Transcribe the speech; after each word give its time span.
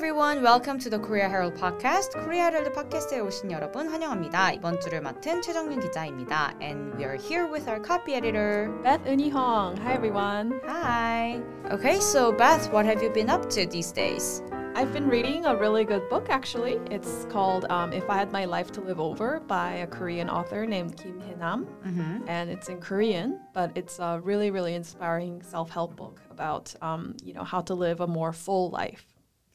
everyone. 0.00 0.42
Welcome 0.42 0.78
to 0.78 0.88
the 0.88 0.98
Korea 0.98 1.28
Herald 1.28 1.56
podcast. 1.56 2.14
Korea 2.14 2.44
Herald 2.44 2.72
podcast에 2.72 3.20
오신 3.20 3.50
여러분 3.50 3.86
환영합니다. 3.86 4.52
이번 4.52 4.80
주를 4.80 5.02
맡은 5.02 5.42
최정윤 5.42 5.78
기자입니다. 5.78 6.54
And 6.62 6.96
we 6.96 7.04
are 7.04 7.18
here 7.18 7.46
with 7.46 7.68
our 7.68 7.78
copy 7.78 8.14
editor, 8.14 8.70
Beth 8.82 9.04
Eunhee 9.04 9.30
Hong. 9.30 9.76
Hi 9.76 9.92
everyone. 9.92 10.58
Hi. 10.64 11.42
Okay, 11.70 12.00
so 12.00 12.32
Beth, 12.32 12.72
what 12.72 12.86
have 12.86 13.02
you 13.02 13.10
been 13.10 13.28
up 13.28 13.50
to 13.50 13.66
these 13.66 13.92
days? 13.92 14.42
I've 14.74 14.90
been 14.94 15.06
reading 15.06 15.44
a 15.44 15.54
really 15.54 15.84
good 15.84 16.08
book 16.08 16.30
actually. 16.30 16.80
It's 16.90 17.26
called 17.28 17.66
um, 17.68 17.92
If 17.92 18.08
I 18.08 18.16
Had 18.16 18.32
My 18.32 18.46
Life 18.46 18.72
to 18.72 18.80
Live 18.80 19.00
Over 19.00 19.40
by 19.40 19.84
a 19.84 19.86
Korean 19.86 20.30
author 20.30 20.64
named 20.64 20.96
Kim 20.96 21.20
Hye-nam. 21.20 21.66
Mm-hmm. 21.84 22.26
And 22.26 22.48
it's 22.48 22.70
in 22.70 22.80
Korean, 22.80 23.38
but 23.52 23.70
it's 23.74 23.98
a 23.98 24.18
really, 24.24 24.50
really 24.50 24.74
inspiring 24.74 25.42
self 25.42 25.68
help 25.68 25.94
book 25.94 26.22
about 26.30 26.74
um, 26.80 27.16
you 27.22 27.34
know, 27.34 27.44
how 27.44 27.60
to 27.60 27.74
live 27.74 28.00
a 28.00 28.06
more 28.06 28.32
full 28.32 28.70
life. 28.70 29.09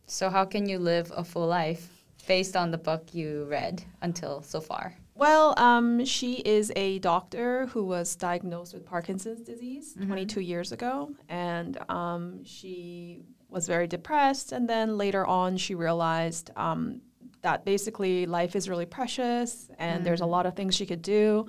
So, 0.06 0.30
how 0.30 0.46
can 0.46 0.68
you 0.68 0.80
live 0.80 1.12
a 1.16 1.24
full 1.24 1.48
life 1.48 2.04
based 2.28 2.56
on 2.56 2.72
the 2.72 2.78
book 2.78 3.14
you 3.14 3.46
read 3.46 3.84
until 4.02 4.42
so 4.42 4.62
far? 4.62 4.96
Well, 5.16 5.54
um, 5.58 6.04
she 6.04 6.36
is 6.36 6.74
a 6.76 7.00
doctor 7.00 7.68
who 7.68 7.86
was 7.86 8.16
diagnosed 8.16 8.74
with 8.74 8.86
Parkinson's 8.86 9.42
disease 9.42 9.96
22 10.06 10.42
years 10.42 10.74
ago, 10.74 11.12
and 11.30 11.78
um, 11.90 12.44
she 12.44 13.24
was 13.48 13.66
very 13.66 13.88
depressed. 13.88 14.52
And 14.52 14.68
then 14.68 14.98
later 14.98 15.26
on, 15.26 15.56
she 15.56 15.74
realized 15.74 16.52
um, 16.58 17.02
that 17.44 17.64
basically 17.64 18.26
life 18.26 18.56
is 18.58 18.68
really 18.68 18.86
precious, 18.86 19.70
and 19.80 20.06
there's 20.06 20.22
a 20.22 20.26
lot 20.26 20.46
of 20.46 20.56
things 20.56 20.76
she 20.76 20.86
could 20.86 21.02
do. 21.02 21.48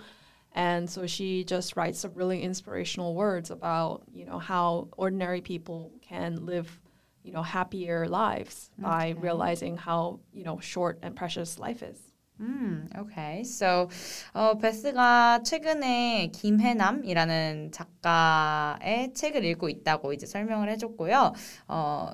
And 0.52 0.88
so 0.88 1.06
she 1.06 1.44
just 1.44 1.76
writes 1.76 1.98
some 2.00 2.12
really 2.14 2.42
inspirational 2.42 3.14
words 3.14 3.50
about, 3.50 4.04
you 4.12 4.24
know, 4.24 4.38
how 4.38 4.88
ordinary 4.96 5.40
people 5.40 5.92
can 6.00 6.46
live, 6.46 6.80
you 7.26 7.32
know, 7.32 7.42
happier 7.42 8.06
lives 8.08 8.70
by 8.78 9.10
Okay. 9.10 9.20
realizing 9.20 9.76
how, 9.76 10.20
you 10.32 10.44
know, 10.44 10.58
short 10.62 10.98
and 11.02 11.16
precious 11.16 11.58
life 11.58 11.82
is. 11.82 11.98
음, 12.38 12.86
okay. 12.96 13.40
So, 13.44 13.88
어, 14.34 14.58
베스가 14.58 15.42
최근에 15.42 16.30
김해남이라는 16.32 17.72
작가의 17.72 19.14
책을 19.14 19.44
읽고 19.44 19.68
있다고 19.68 20.12
이제 20.12 20.26
설명을 20.26 20.70
해줬고요. 20.70 21.32
어, 21.68 22.10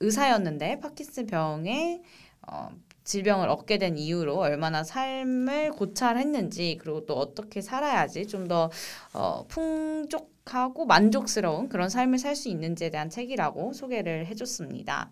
의사였는데 0.00 0.78
파킨슨 0.80 1.26
병에 1.26 2.02
어, 2.48 2.68
질병을 3.04 3.48
얻게 3.48 3.78
된 3.78 3.96
이후로 3.98 4.36
얼마나 4.38 4.84
삶을 4.84 5.72
고찰했는지 5.72 6.78
그리고 6.80 7.04
또 7.06 7.14
어떻게 7.18 7.60
살아야지 7.60 8.26
좀 8.28 8.46
더 8.48 8.70
어, 9.14 9.44
풍족 9.48 10.31
하고 10.46 10.86
만족스러운 10.86 11.68
그런 11.68 11.88
삶을 11.88 12.18
살 12.18 12.36
수 12.36 12.48
있는지에 12.48 12.90
대한 12.90 13.10
책이라고 13.10 13.72
소개를 13.72 14.26
해줬습니다. 14.26 15.10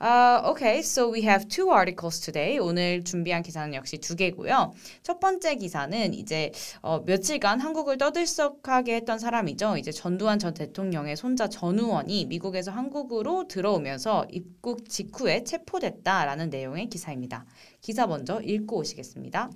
Uh, 0.00 0.50
okay, 0.50 0.80
so 0.80 1.08
we 1.10 1.22
have 1.22 1.46
two 1.48 1.70
articles 1.72 2.20
today. 2.20 2.58
오늘 2.58 3.04
준비한 3.04 3.42
기사는 3.42 3.72
역시 3.74 3.96
두 3.98 4.16
개고요. 4.16 4.72
첫 5.02 5.20
번째 5.20 5.54
기사는 5.54 6.12
이제 6.14 6.50
어, 6.82 7.00
며칠간 7.06 7.60
한국을 7.60 7.96
떠들썩하게 7.96 8.96
했던 8.96 9.18
사람이죠. 9.18 9.76
이제 9.76 9.92
전두환 9.92 10.38
전 10.38 10.52
대통령의 10.52 11.16
손자 11.16 11.48
전우원이 11.48 12.26
미국에서 12.26 12.72
한국으로 12.72 13.46
들어오면서 13.46 14.26
입국 14.30 14.88
직후에 14.88 15.44
체포됐다라는 15.44 16.50
내용의 16.50 16.88
기사입니다. 16.88 17.46
기사 17.80 18.06
먼저 18.06 18.40
읽고 18.42 18.78
오시겠습니다. 18.78 19.50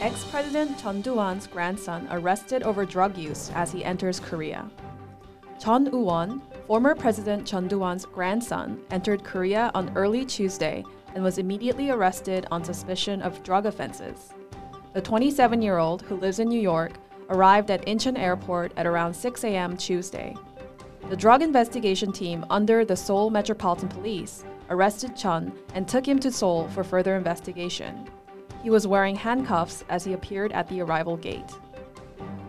Ex-President 0.00 0.78
Chun 0.78 1.00
Doo-hwan's 1.00 1.46
grandson 1.46 2.08
arrested 2.10 2.62
over 2.64 2.84
drug 2.84 3.16
use 3.16 3.50
as 3.54 3.70
he 3.70 3.84
enters 3.84 4.18
Korea. 4.18 4.68
Chun 5.60 5.90
Woo-won, 5.90 6.42
former 6.66 6.94
President 6.94 7.46
Chun 7.46 7.68
Doo-hwan's 7.68 8.04
grandson, 8.04 8.80
entered 8.90 9.22
Korea 9.22 9.70
on 9.74 9.92
early 9.94 10.24
Tuesday 10.24 10.84
and 11.14 11.22
was 11.22 11.38
immediately 11.38 11.90
arrested 11.90 12.46
on 12.50 12.64
suspicion 12.64 13.22
of 13.22 13.42
drug 13.42 13.66
offenses. 13.66 14.32
The 14.92 15.02
27-year-old, 15.02 16.02
who 16.02 16.16
lives 16.16 16.38
in 16.38 16.48
New 16.48 16.60
York, 16.60 16.92
arrived 17.30 17.70
at 17.70 17.86
Incheon 17.86 18.18
Airport 18.18 18.72
at 18.76 18.86
around 18.86 19.14
6 19.14 19.44
a.m. 19.44 19.76
Tuesday. 19.76 20.34
The 21.08 21.16
drug 21.16 21.42
investigation 21.42 22.12
team 22.12 22.44
under 22.50 22.84
the 22.84 22.96
Seoul 22.96 23.30
Metropolitan 23.30 23.88
Police 23.88 24.44
arrested 24.70 25.16
Chun 25.16 25.52
and 25.74 25.86
took 25.86 26.06
him 26.06 26.18
to 26.20 26.32
Seoul 26.32 26.68
for 26.68 26.82
further 26.82 27.16
investigation. 27.16 28.08
He 28.62 28.70
was 28.70 28.86
wearing 28.86 29.16
handcuffs 29.16 29.84
as 29.88 30.04
he 30.04 30.12
appeared 30.12 30.52
at 30.52 30.68
the 30.68 30.80
arrival 30.80 31.16
gate. 31.16 31.50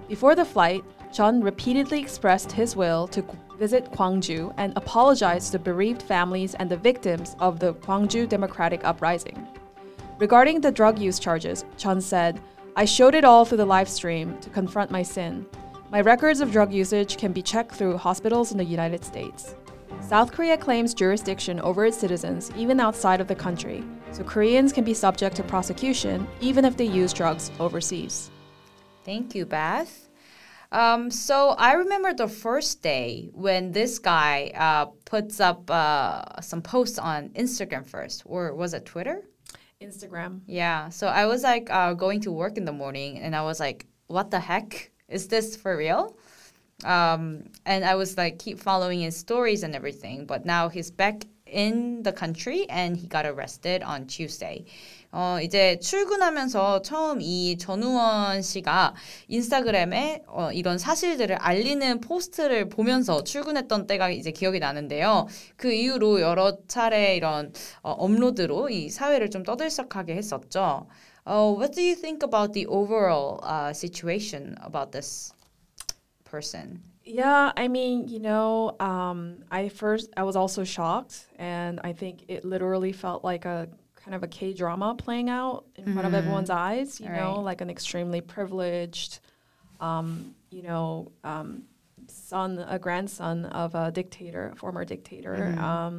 Before 0.07 0.35
the 0.35 0.46
flight, 0.46 0.84
Chun 1.12 1.41
repeatedly 1.41 2.00
expressed 2.00 2.51
his 2.51 2.75
will 2.75 3.07
to 3.09 3.24
visit 3.57 3.91
Gwangju 3.91 4.53
and 4.57 4.74
apologized 4.75 5.51
to 5.51 5.59
bereaved 5.59 6.01
families 6.01 6.56
and 6.56 6.69
the 6.69 6.78
victims 6.78 7.35
of 7.40 7.59
the 7.59 7.74
Gwangju 7.75 8.28
Democratic 8.28 8.84
Uprising. 8.84 9.47
Regarding 10.19 10.62
the 10.62 10.72
drug 10.72 11.00
use 11.00 11.19
charges, 11.19 11.66
Chun 11.78 12.01
said, 12.01 12.40
I 12.75 12.85
showed 12.85 13.16
it 13.16 13.24
all 13.24 13.45
through 13.45 13.57
the 13.57 13.66
live 13.66 13.90
stream 13.90 14.38
to 14.40 14.50
confront 14.50 14.90
my 14.91 15.03
sin. 15.03 15.45
My 15.91 16.01
records 16.01 16.41
of 16.41 16.51
drug 16.51 16.74
usage 16.74 17.18
can 17.18 17.31
be 17.31 17.44
checked 17.44 17.75
through 17.75 17.97
hospitals 17.97 18.51
in 18.51 18.57
the 18.57 18.63
United 18.63 19.03
States. 19.03 19.56
South 20.01 20.31
Korea 20.31 20.57
claims 20.57 20.93
jurisdiction 20.93 21.59
over 21.61 21.85
its 21.85 21.97
citizens 21.97 22.51
even 22.55 22.79
outside 22.79 23.21
of 23.21 23.27
the 23.27 23.35
country, 23.35 23.83
so 24.11 24.23
Koreans 24.23 24.71
can 24.71 24.83
be 24.83 24.93
subject 24.93 25.35
to 25.37 25.43
prosecution 25.43 26.27
even 26.41 26.65
if 26.65 26.77
they 26.77 26.85
use 26.85 27.13
drugs 27.13 27.51
overseas. 27.59 28.29
Thank 29.03 29.35
you, 29.35 29.45
Beth. 29.45 30.09
Um, 30.71 31.11
so 31.11 31.49
I 31.49 31.73
remember 31.73 32.13
the 32.13 32.27
first 32.27 32.81
day 32.81 33.29
when 33.33 33.71
this 33.71 33.99
guy 33.99 34.51
uh, 34.55 34.85
puts 35.05 35.39
up 35.39 35.69
uh, 35.69 36.41
some 36.41 36.61
posts 36.61 36.97
on 36.97 37.29
Instagram 37.29 37.85
first, 37.85 38.23
or 38.25 38.55
was 38.55 38.73
it 38.73 38.85
Twitter? 38.85 39.21
Instagram. 39.81 40.41
Yeah. 40.47 40.89
So 40.89 41.07
I 41.07 41.25
was 41.25 41.43
like 41.43 41.69
uh, 41.69 41.93
going 41.93 42.21
to 42.21 42.31
work 42.31 42.57
in 42.57 42.65
the 42.65 42.71
morning, 42.71 43.19
and 43.19 43.35
I 43.35 43.43
was 43.43 43.59
like, 43.59 43.85
"What 44.07 44.31
the 44.31 44.39
heck 44.39 44.91
is 45.07 45.27
this 45.27 45.55
for 45.55 45.77
real?" 45.77 46.17
Um, 46.83 47.44
and 47.66 47.85
I 47.85 47.95
was 47.95 48.17
like, 48.17 48.39
keep 48.39 48.59
following 48.59 49.01
his 49.01 49.16
stories 49.16 49.63
and 49.63 49.75
everything. 49.75 50.25
But 50.25 50.45
now 50.45 50.69
he's 50.69 50.91
back 50.91 51.25
in 51.45 52.03
the 52.03 52.11
country, 52.11 52.66
and 52.69 52.97
he 52.97 53.07
got 53.07 53.25
arrested 53.25 53.83
on 53.83 54.07
Tuesday. 54.07 54.66
어, 55.11 55.38
이제 55.44 55.77
출근하면서 55.79 56.81
처음 56.81 57.21
이 57.21 57.55
전우원 57.59 58.41
씨가 58.41 58.95
인스타그램에 59.27 60.23
어, 60.27 60.51
이런 60.51 60.79
사실들을 60.79 61.35
알리는 61.35 61.99
포스트를 62.01 62.67
보면서 62.67 63.23
출근했던 63.23 63.85
때가 63.85 64.09
이제 64.09 64.31
기억이 64.31 64.57
나는데요. 64.57 65.27
그 65.55 65.71
이후로 65.71 66.19
여러 66.21 66.57
차례 66.67 67.15
이런 67.15 67.53
어, 67.83 67.91
업로드로 67.91 68.71
이 68.71 68.89
사회를 68.89 69.29
좀 69.29 69.44
떠들썩하게 69.44 70.15
했었죠. 70.15 70.88
Uh, 71.25 71.55
what 71.57 71.73
do 71.73 71.81
you 71.81 71.95
think 71.95 72.21
about 72.23 72.51
the 72.53 72.65
overall 72.67 73.39
uh, 73.44 73.71
situation 73.71 74.55
about 74.65 74.91
this 74.91 75.32
person? 76.38 76.81
Yeah, 77.03 77.51
I 77.55 77.67
mean, 77.67 78.07
you 78.07 78.19
know, 78.19 78.75
um, 78.79 79.19
I 79.51 79.69
first 79.69 80.09
I 80.17 80.23
was 80.23 80.35
also 80.35 80.63
shocked, 80.63 81.16
and 81.38 81.79
I 81.83 81.91
think 81.94 82.16
it 82.27 82.44
literally 82.44 82.91
felt 82.94 83.23
like 83.23 83.45
a 83.45 83.69
kind 84.03 84.16
of 84.16 84.23
a 84.23 84.27
K 84.27 84.53
drama 84.53 84.95
playing 85.05 85.29
out 85.29 85.66
in 85.75 85.85
front 85.94 86.07
of 86.07 86.13
everyone's 86.13 86.49
eyes. 86.49 86.99
You 86.99 87.09
know, 87.09 87.35
Right. 87.35 87.49
like 87.51 87.61
an 87.61 87.69
extremely 87.69 88.21
privileged, 88.21 89.19
um, 89.79 90.33
you 90.49 90.63
know, 90.63 91.11
um, 91.23 91.63
son, 92.07 92.50
a 92.67 92.79
grandson 92.79 93.45
of 93.63 93.75
a 93.75 93.91
dictator, 93.91 94.44
a 94.53 94.55
former 94.55 94.83
dictator. 94.85 95.35
Um, 95.59 95.95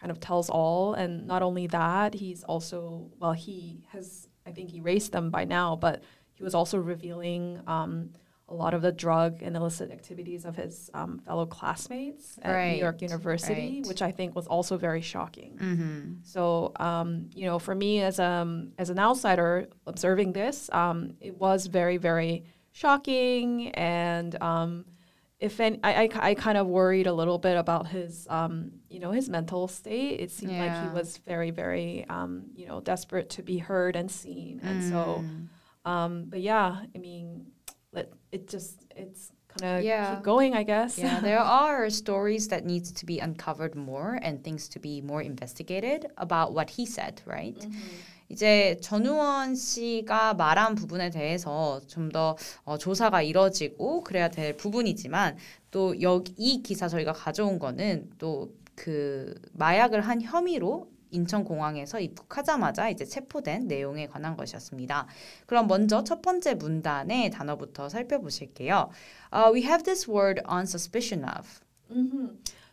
kind 0.00 0.10
of 0.10 0.18
tells 0.20 0.50
all, 0.50 0.92
and 1.00 1.26
not 1.26 1.42
only 1.48 1.66
that, 1.68 2.12
he's 2.22 2.42
also 2.44 3.08
well, 3.20 3.32
he 3.32 3.84
has 3.92 4.28
I 4.48 4.52
think 4.56 4.74
erased 4.74 5.12
them 5.12 5.30
by 5.30 5.44
now, 5.44 5.76
but 5.76 6.02
he 6.34 6.42
was 6.42 6.54
also 6.54 6.76
revealing. 6.78 7.60
Um, 7.68 8.10
a 8.48 8.54
lot 8.54 8.74
of 8.74 8.82
the 8.82 8.92
drug 8.92 9.42
and 9.42 9.56
illicit 9.56 9.90
activities 9.90 10.44
of 10.44 10.54
his 10.54 10.88
um, 10.94 11.18
fellow 11.18 11.46
classmates 11.46 12.38
at 12.42 12.52
Right, 12.52 12.72
New 12.72 12.78
York 12.78 13.02
University, 13.02 13.80
right. 13.80 13.86
which 13.88 14.02
I 14.02 14.12
think 14.12 14.36
was 14.36 14.46
also 14.46 14.76
very 14.76 15.00
shocking. 15.00 15.58
Mm-hmm. 15.60 16.12
So, 16.22 16.72
um, 16.76 17.28
you 17.34 17.46
know, 17.46 17.58
for 17.58 17.74
me 17.74 18.02
as 18.02 18.20
um 18.20 18.72
as 18.78 18.90
an 18.90 18.98
outsider 18.98 19.68
observing 19.86 20.32
this, 20.32 20.70
um, 20.72 21.14
it 21.20 21.36
was 21.36 21.66
very 21.66 21.96
very 21.96 22.44
shocking, 22.70 23.70
and 23.70 24.40
um, 24.40 24.84
if 25.40 25.58
any, 25.58 25.80
I, 25.82 26.04
I 26.04 26.08
I 26.30 26.34
kind 26.34 26.56
of 26.56 26.68
worried 26.68 27.08
a 27.08 27.12
little 27.12 27.38
bit 27.38 27.56
about 27.56 27.88
his 27.88 28.28
um 28.30 28.70
you 28.88 29.00
know 29.00 29.10
his 29.10 29.28
mental 29.28 29.66
state. 29.66 30.20
It 30.20 30.30
seemed 30.30 30.52
like 30.52 30.82
he 30.84 30.88
was 30.90 31.16
very 31.18 31.50
very 31.50 32.06
um 32.08 32.44
you 32.54 32.68
know 32.68 32.80
desperate 32.80 33.30
to 33.30 33.42
be 33.42 33.58
heard 33.58 33.96
and 33.96 34.08
seen, 34.08 34.60
and 34.62 34.84
so. 34.84 35.24
Mm. 35.24 35.48
Um, 35.86 36.24
but 36.26 36.40
yeah, 36.40 36.80
I 36.96 36.98
mean, 36.98 37.46
let 37.96 38.08
it 38.30 38.46
just 38.46 38.84
it's 38.94 39.32
kind 39.48 39.78
of 39.78 39.84
Yeah. 39.84 40.14
keep 40.16 40.22
going, 40.22 40.54
I 40.54 40.62
guess. 40.64 40.98
Yeah, 40.98 41.20
there 41.20 41.40
are 41.40 41.88
stories 41.90 42.48
that 42.48 42.64
needs 42.64 42.92
to 42.92 43.06
be 43.06 43.18
uncovered 43.18 43.74
more 43.74 44.18
and 44.22 44.44
things 44.44 44.68
to 44.70 44.78
be 44.78 45.00
more 45.00 45.22
investigated 45.22 46.06
about 46.18 46.52
what 46.52 46.70
he 46.78 46.84
said, 46.86 47.22
right? 47.26 47.56
이제 48.28 48.76
전우원 48.82 49.54
씨가 49.54 50.34
말한 50.34 50.74
부분에 50.74 51.10
대해서 51.10 51.80
좀더 51.86 52.36
어, 52.64 52.76
조사가 52.76 53.22
이뤄지고 53.22 54.02
그래야 54.02 54.28
될 54.28 54.56
부분이지만 54.56 55.36
또 55.70 56.00
여기 56.02 56.34
이 56.36 56.62
기사 56.62 56.88
저희가 56.88 57.12
가져온 57.12 57.58
거는 57.58 58.10
또 58.18 58.50
그 58.76 59.34
마약을 59.54 60.02
한 60.02 60.20
혐의로 60.20 60.90
인천공항에서 61.15 61.99
입국하자마자 61.99 62.89
이제 62.89 63.05
체포된 63.05 63.67
내용에 63.67 64.07
관한 64.07 64.37
것이었습니다. 64.37 65.07
그럼 65.45 65.67
먼저 65.67 66.03
첫 66.03 66.21
번째 66.21 66.55
문단의 66.55 67.29
단어부터 67.31 67.89
살펴보실게요. 67.89 68.89
Uh, 69.33 69.51
we 69.53 69.63
have 69.63 69.83
this 69.83 70.09
word 70.09 70.41
on 70.45 70.63
suspicion 70.63 71.25
of. 71.25 71.59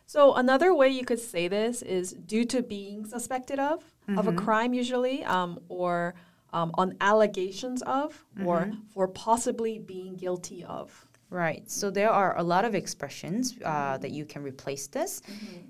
So 0.05 0.33
another 0.35 0.73
way 0.73 0.89
you 0.89 1.03
could 1.05 1.21
say 1.21 1.47
this 1.47 1.83
is 1.83 2.15
due 2.25 2.45
to 2.45 2.63
being 2.63 3.05
suspected 3.05 3.59
of 3.59 3.83
of 4.17 4.27
a 4.27 4.33
crime 4.33 4.73
usually, 4.73 5.23
um, 5.25 5.59
or 5.69 6.15
um, 6.51 6.71
on 6.75 6.95
allegations 6.99 7.83
of, 7.83 8.25
or 8.43 8.71
for 8.93 9.07
possibly 9.07 9.77
being 9.77 10.15
guilty 10.15 10.63
of. 10.63 11.05
Right. 11.34 11.68
So 11.68 11.90
there 11.90 12.10
are 12.10 12.38
a 12.38 12.44
lot 12.44 12.64
of 12.64 12.76
expressions 12.76 13.56
uh, 13.64 13.98
that 13.98 14.12
you 14.12 14.24
can 14.24 14.44
replace 14.44 14.86
this. 14.86 15.20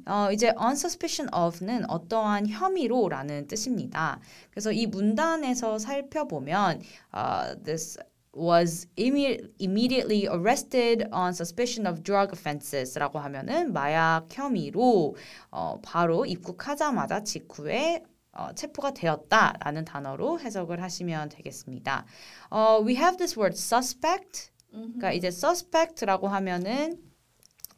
어, 0.04 0.30
이제 0.30 0.52
on 0.58 0.72
suspicion 0.76 1.26
of는 1.32 1.88
어떠한 1.88 2.48
혐의로라는 2.48 3.46
뜻입니다. 3.46 4.20
그래서 4.50 4.72
이 4.72 4.86
문단에서 4.86 5.78
살펴보면 5.78 6.82
uh, 7.14 7.56
this 7.64 7.96
was 8.36 8.86
imme- 8.98 9.40
immediately 9.58 10.26
arrested 10.26 11.06
on 11.10 11.32
suspicion 11.32 11.86
of 11.86 12.02
drug 12.02 12.30
offenses라고 12.30 13.18
하면은 13.20 13.72
마약 13.72 14.26
혐의로 14.30 15.16
어, 15.50 15.80
바로 15.82 16.26
입국하자마자 16.26 17.22
직후에 17.24 18.02
어, 18.32 18.52
체포가 18.54 18.92
되었다라는 18.92 19.86
단어로 19.86 20.40
해석을 20.40 20.82
하시면 20.82 21.30
되겠습니다. 21.30 22.04
어, 22.50 22.82
we 22.84 22.96
have 22.96 23.16
this 23.16 23.38
word 23.38 23.56
suspect. 23.56 24.50
그러니까 24.74 25.12
이제 25.12 25.28
suspect라고 25.28 26.28
하면은 26.28 26.98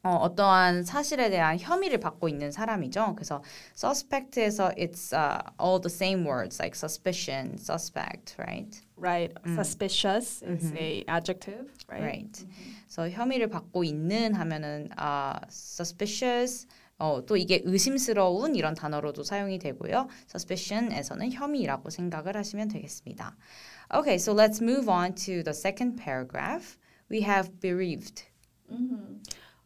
어, 0.02 0.10
어떠한 0.18 0.84
사실에 0.84 1.30
대한 1.30 1.58
혐의를 1.58 1.98
받고 1.98 2.28
있는 2.28 2.52
사람이죠. 2.52 3.14
그래서 3.16 3.42
suspect에서 3.74 4.70
it's 4.76 5.12
uh, 5.12 5.42
all 5.60 5.80
the 5.80 5.90
same 5.92 6.24
words 6.24 6.60
like 6.60 6.76
suspicion, 6.76 7.58
suspect, 7.58 8.36
right? 8.38 8.80
Right. 8.96 9.34
Suspicious 9.44 10.44
is 10.44 10.72
a 10.78 11.04
adjective, 11.08 11.72
right? 11.88 12.04
Right. 12.04 12.46
그래서 12.86 13.10
혐의를 13.10 13.48
받고 13.48 13.82
있는 13.82 14.34
하면은 14.34 14.90
아 14.96 15.40
suspicious 15.50 16.68
어, 16.98 17.20
또 17.26 17.36
이게 17.36 17.60
의심스러운 17.64 18.54
이런 18.54 18.74
단어로도 18.74 19.24
사용이 19.24 19.58
되고요. 19.58 20.08
suspicion에서는 20.28 21.32
혐의라고 21.32 21.90
생각을 21.90 22.36
하시면 22.36 22.68
되겠습니다. 22.68 23.36
Okay, 23.92 24.16
so 24.16 24.32
let's 24.32 24.62
move 24.62 24.88
on 24.88 25.14
to 25.14 25.42
the 25.42 25.52
second 25.52 25.96
paragraph. 25.96 26.78
We 27.08 27.20
have 27.22 27.60
bereaved. 27.60 28.22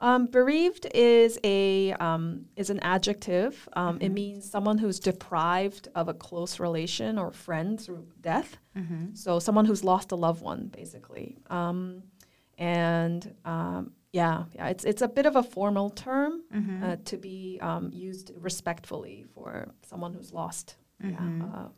Um, 0.03 0.27
bereaved 0.27 0.87
is 0.95 1.39
a 1.45 1.93
um, 1.95 2.47
is 2.57 2.71
an 2.71 2.81
adjective. 2.81 3.69
Um, 3.75 3.99
It 4.01 4.09
means 4.13 4.51
someone 4.51 4.79
who's 4.79 4.99
deprived 4.99 5.89
of 5.95 6.09
a 6.09 6.15
close 6.15 6.59
relation 6.59 7.19
or 7.19 7.31
friend 7.33 7.79
through 7.79 8.07
death. 8.21 8.57
So 9.15 9.39
someone 9.39 9.67
who's 9.67 9.85
lost 9.85 10.13
a 10.13 10.17
loved 10.17 10.43
one, 10.43 10.69
basically. 10.69 11.37
Um, 11.51 12.03
and 12.59 13.35
um, 13.45 13.93
yeah, 14.13 14.45
yeah, 14.55 14.69
it's 14.69 14.85
it's 14.85 15.03
a 15.03 15.09
bit 15.09 15.27
of 15.27 15.37
a 15.37 15.43
formal 15.43 15.91
term 15.91 16.33
uh, 16.85 16.97
to 17.05 17.17
be 17.19 17.59
um, 17.61 17.91
used 17.93 18.33
respectfully 18.37 19.25
for 19.35 19.69
someone 19.83 20.15
who's 20.15 20.33
lost. 20.33 20.77
Yeah, 21.03 21.19
uh, 21.45 21.69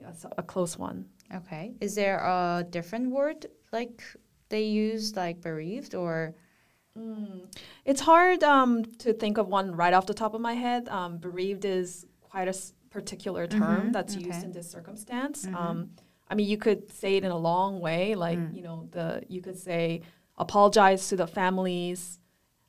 yeah, 0.00 0.12
so- 0.12 0.32
a 0.38 0.42
close 0.42 0.78
one. 0.78 1.06
Okay. 1.34 1.74
Is 1.80 1.94
there 1.94 2.18
a 2.18 2.64
different 2.70 3.10
word 3.10 3.46
like 3.72 4.00
they 4.48 4.62
use 4.64 5.16
like 5.16 5.40
bereaved 5.40 5.94
or 5.94 6.34
It's 7.84 8.00
hard 8.00 8.42
um, 8.42 8.84
to 8.98 9.12
think 9.12 9.38
of 9.38 9.48
one 9.48 9.76
right 9.76 9.92
off 9.94 10.06
the 10.06 10.14
top 10.14 10.34
of 10.34 10.40
my 10.40 10.54
head. 10.54 10.88
Um, 10.88 11.18
bereaved 11.18 11.64
is 11.64 12.06
quite 12.20 12.48
a 12.48 12.56
s- 12.56 12.72
particular 12.90 13.46
term 13.46 13.92
that's 13.92 14.14
used 14.16 14.44
in 14.44 14.52
this 14.52 14.70
circumstance. 14.70 15.46
Um, 15.54 15.90
I 16.30 16.34
mean, 16.34 16.48
you 16.48 16.56
could 16.58 16.90
say 16.92 17.16
it 17.16 17.24
in 17.24 17.30
a 17.30 17.36
long 17.38 17.80
way, 17.80 18.14
like 18.14 18.38
you 18.56 18.62
know, 18.62 18.88
the 18.92 19.22
you 19.28 19.40
could 19.42 19.58
say 19.58 20.00
apologize 20.38 21.08
to 21.10 21.16
the 21.16 21.26
families 21.26 22.18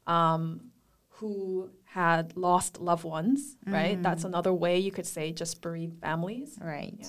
um, 0.06 0.72
who 1.18 1.70
had 1.86 2.36
lost 2.38 2.80
loved 2.80 3.04
ones, 3.04 3.58
right? 3.66 4.02
That's 4.04 4.24
another 4.24 4.54
way 4.54 4.78
you 4.78 4.92
could 4.92 5.08
say 5.08 5.32
just 5.32 5.62
bereaved 5.62 5.98
families. 6.00 6.58
right? 6.62 6.94
Yeah. 7.00 7.08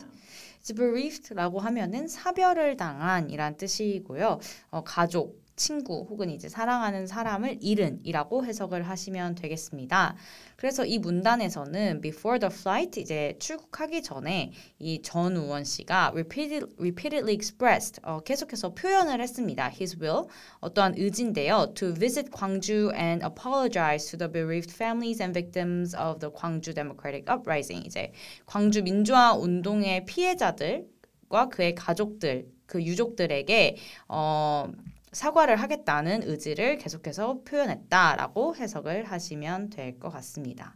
Bereaved라고 0.75 1.61
하면은 1.61 2.09
사별을 2.09 2.77
당한이란 2.77 3.57
뜻이고요. 3.57 4.41
어, 4.71 4.85
가족, 4.85 5.43
친구 5.59 6.07
혹은 6.09 6.31
이제 6.31 6.49
사랑하는 6.49 7.07
사람을 7.07 7.59
잃은이라고 7.61 8.47
해석을 8.47 8.89
하시면 8.89 9.35
되겠습니다. 9.35 10.17
그래서 10.57 10.87
이 10.87 10.99
문단에서는 10.99 12.01
before 12.01 12.41
the 12.41 12.53
flight 12.53 12.99
이제 12.99 13.37
출국하기 13.39 14.03
전에 14.03 14.53
이 14.79 15.03
전우원 15.03 15.65
씨가 15.65 16.13
repeated, 16.15 16.67
repeatedly 16.79 17.35
expressed 17.35 18.01
어, 18.03 18.21
계속해서 18.21 18.75
표현을 18.75 19.21
했습니다. 19.21 19.69
His 19.69 19.99
will 20.01 20.29
어떠한 20.61 20.95
의지인데요. 20.97 21.75
To 21.75 21.93
visit 21.93 22.31
광주 22.31 22.91
and 22.95 23.25
apologize 23.25 24.11
to 24.11 24.19
the 24.19 24.33
bereaved 24.33 24.73
families 24.73 25.21
and 25.23 25.39
victims 25.39 25.95
of 25.95 26.21
the 26.21 26.33
광주 26.35 26.73
democratic 26.73 27.27
uprising. 27.29 27.87
이제 27.87 28.13
광주 28.47 28.83
민주화 28.83 29.35
운동의 29.35 30.07
피해자들과 30.07 31.49
그의 31.51 31.75
가족들, 31.75 32.49
그 32.67 32.83
유족들에게 32.83 33.77
어, 34.09 34.71
사과를 35.12 35.58
하겠다는 35.58 36.24
의지를 36.24 36.78
계속해서 36.78 37.42
표현했다라고 37.46 38.56
해석을 38.56 39.06
하시면 39.06 39.70
될 39.70 40.00
것 40.00 40.10
같습니다. 40.14 40.75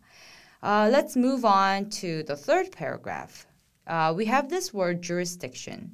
Uh, 0.63 0.89
let's 0.91 1.15
move 1.15 1.45
on 1.45 1.89
to 1.89 2.23
the 2.23 2.35
third 2.35 2.71
paragraph. 2.71 3.45
Uh, 3.87 4.13
we 4.15 4.25
have 4.25 4.49
this 4.49 4.73
word 4.73 5.01
jurisdiction. 5.01 5.91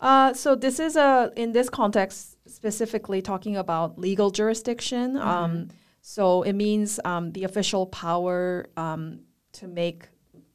Uh, 0.00 0.32
so 0.32 0.54
this 0.54 0.78
is 0.78 0.96
a 0.96 1.30
in 1.36 1.52
this 1.52 1.68
context 1.68 2.36
specifically 2.46 3.20
talking 3.20 3.56
about 3.56 3.98
legal 3.98 4.30
jurisdiction. 4.30 5.16
Um, 5.16 5.68
so 6.02 6.42
it 6.42 6.54
means 6.54 7.00
um, 7.04 7.32
the 7.32 7.44
official 7.44 7.86
power 7.86 8.66
um, 8.76 9.20
to 9.54 9.66
make. 9.66 10.08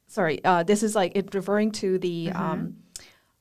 Sorry, 0.06 0.42
uh, 0.44 0.62
this 0.62 0.82
is 0.82 0.94
like 0.94 1.12
it 1.16 1.34
referring 1.34 1.72
to 1.82 1.98
the 1.98 2.30
um, 2.32 2.76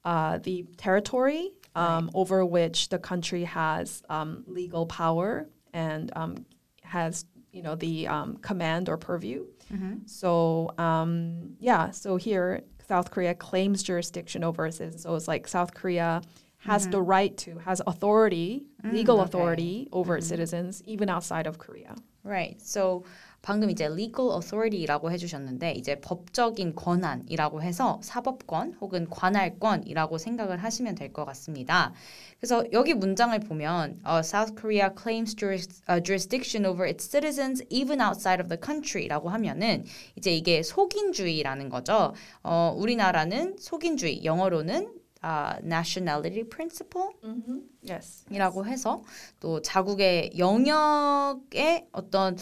uh, 0.04 0.40
the 0.40 0.66
territory 0.78 1.52
um, 1.75 2.11
over 2.15 2.45
which 2.45 2.89
the 2.89 2.99
country 2.99 3.45
has 3.45 4.03
um, 4.09 4.45
legal 4.47 4.87
power 4.87 5.49
and 5.73 6.11
um, 6.17 6.45
has 6.83 7.25
you 7.53 7.63
know 7.63 7.75
the 7.75 8.07
um, 8.09 8.37
command 8.39 8.89
or 8.89 8.97
purview. 8.97 9.47
So 10.07 10.73
um, 10.79 11.57
yeah, 11.59 11.91
so 11.91 12.17
here 12.17 12.63
South 12.87 13.11
Korea 13.11 13.35
claims 13.35 13.83
jurisdiction 13.83 14.43
over 14.45 14.71
citizens. 14.71 15.03
So 15.03 15.15
it's 15.15 15.29
like 15.29 15.47
South 15.47 15.75
Korea 15.75 16.23
has 16.59 16.89
the 16.89 17.01
right 17.01 17.37
to, 17.39 17.59
has 17.59 17.81
authority, 17.87 18.65
legal 18.83 19.21
okay. 19.21 19.25
authority 19.25 19.89
over 19.93 20.17
its 20.17 20.27
citizens, 20.27 20.83
even 20.85 21.09
outside 21.09 21.47
of 21.47 21.59
Korea. 21.59 21.95
Right. 22.29 22.61
So 22.61 23.05
방금 23.41 23.71
이제 23.71 23.85
legal 23.85 24.33
authority라고 24.35 25.11
해주셨는데 25.13 25.73
이제 25.73 26.01
법적인 26.01 26.75
권한이라고 26.75 27.63
해서 27.63 28.01
사법권 28.03 28.75
혹은 28.81 29.09
관할권이라고 29.09 30.19
생각을 30.19 30.63
하시면 30.63 30.97
될 30.97 31.13
것 31.13 31.25
같습니다. 31.25 31.95
그래서 32.39 32.65
여기 32.73 32.93
문장을 32.95 33.39
보면 33.41 34.01
uh, 34.07 34.21
South 34.21 34.55
Korea 34.61 34.91
claims 34.95 35.35
juris, 35.35 35.83
uh, 35.89 36.03
jurisdiction 36.03 36.67
over 36.67 36.87
its 36.87 37.09
citizens 37.09 37.65
even 37.71 38.01
outside 38.03 38.43
of 38.43 38.49
the 38.49 38.61
country라고 38.63 39.31
하면은 39.31 39.85
이제 40.17 40.35
이게 40.35 40.63
속인주의라는 40.63 41.71
거죠. 41.71 42.13
어, 42.43 42.75
우리나라는 42.77 43.57
속인주의 43.59 44.25
영어로는 44.25 44.98
uh, 45.25 45.59
nationality 45.65 46.45
principle 46.49 47.11
Yes. 47.89 48.25
이라고 48.31 48.67
해서 48.67 49.03
또 49.41 49.63
자국의 49.63 50.33
영역에 50.39 51.89
어떤 51.93 52.37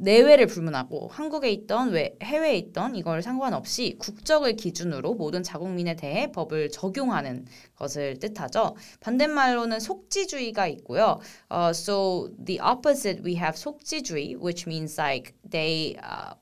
내외를 0.00 0.46
불문하고 0.46 1.08
한국에 1.08 1.50
있던 1.50 1.90
외, 1.90 2.16
해외에 2.22 2.56
있던 2.56 2.96
이걸 2.96 3.22
상관없이 3.22 3.96
국적을 3.98 4.56
기준으로 4.56 5.14
모든 5.14 5.42
자국민에 5.42 5.94
대해 5.96 6.32
법을 6.32 6.70
적용하는 6.70 7.44
것을 7.76 8.18
뜻하죠. 8.18 8.76
반대말로는 9.00 9.78
속지주의가 9.78 10.68
있고요. 10.68 11.20
어, 11.50 11.68
so 11.70 12.30
the 12.42 12.58
opposite 12.60 13.22
we 13.22 13.36
have 13.36 13.56
속지주의, 13.56 14.36
which 14.36 14.64
means 14.66 14.98
like 14.98 15.34
they 15.48 15.96
uh, 16.02 16.34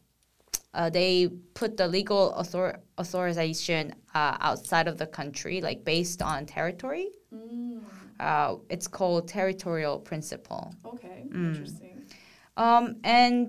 uh, 0.74 0.90
they 0.90 1.28
put 1.54 1.76
the 1.76 1.88
legal 1.88 2.34
author- 2.36 2.80
authorization 3.00 3.94
uh, 4.14 4.36
outside 4.40 4.88
of 4.88 4.98
the 4.98 5.06
country, 5.06 5.60
like 5.60 5.84
based 5.84 6.22
on 6.22 6.46
territory. 6.46 7.08
Uh, 8.20 8.56
it's 8.68 8.86
called 8.86 9.28
territorial 9.28 9.98
principle. 9.98 10.74
Okay. 10.84 11.24
Interesting. 11.32 12.06
Um, 12.56 12.96
and 13.04 13.48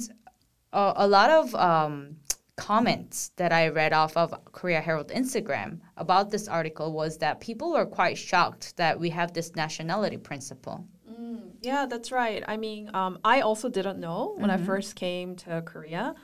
uh, 0.71 0.93
a 0.95 1.07
lot 1.07 1.29
of 1.31 1.55
um, 1.55 2.17
comments 2.55 3.31
that 3.37 3.51
I 3.51 3.69
read 3.69 3.93
off 3.93 4.15
of 4.15 4.33
Korea 4.51 4.79
Herald 4.79 5.09
Instagram 5.09 5.79
about 5.97 6.29
this 6.29 6.47
article 6.47 6.93
was 6.93 7.17
that 7.17 7.39
people 7.39 7.71
were 7.71 7.85
quite 7.85 8.17
shocked 8.17 8.77
that 8.77 8.99
we 8.99 9.09
have 9.09 9.33
this 9.33 9.55
nationality 9.55 10.17
principle. 10.17 10.87
Yeah, 11.61 11.85
that's 11.87 12.11
right. 12.11 12.43
I 12.47 12.55
mean, 12.55 12.89
um, 12.93 13.19
I 13.23 13.41
also 13.41 13.67
didn't 13.67 13.99
know 13.99 14.35
when 14.37 14.49
I 14.49 14.57
first 14.57 14.95
came 14.95 15.35
to 15.37 15.61
Korea 15.61 16.15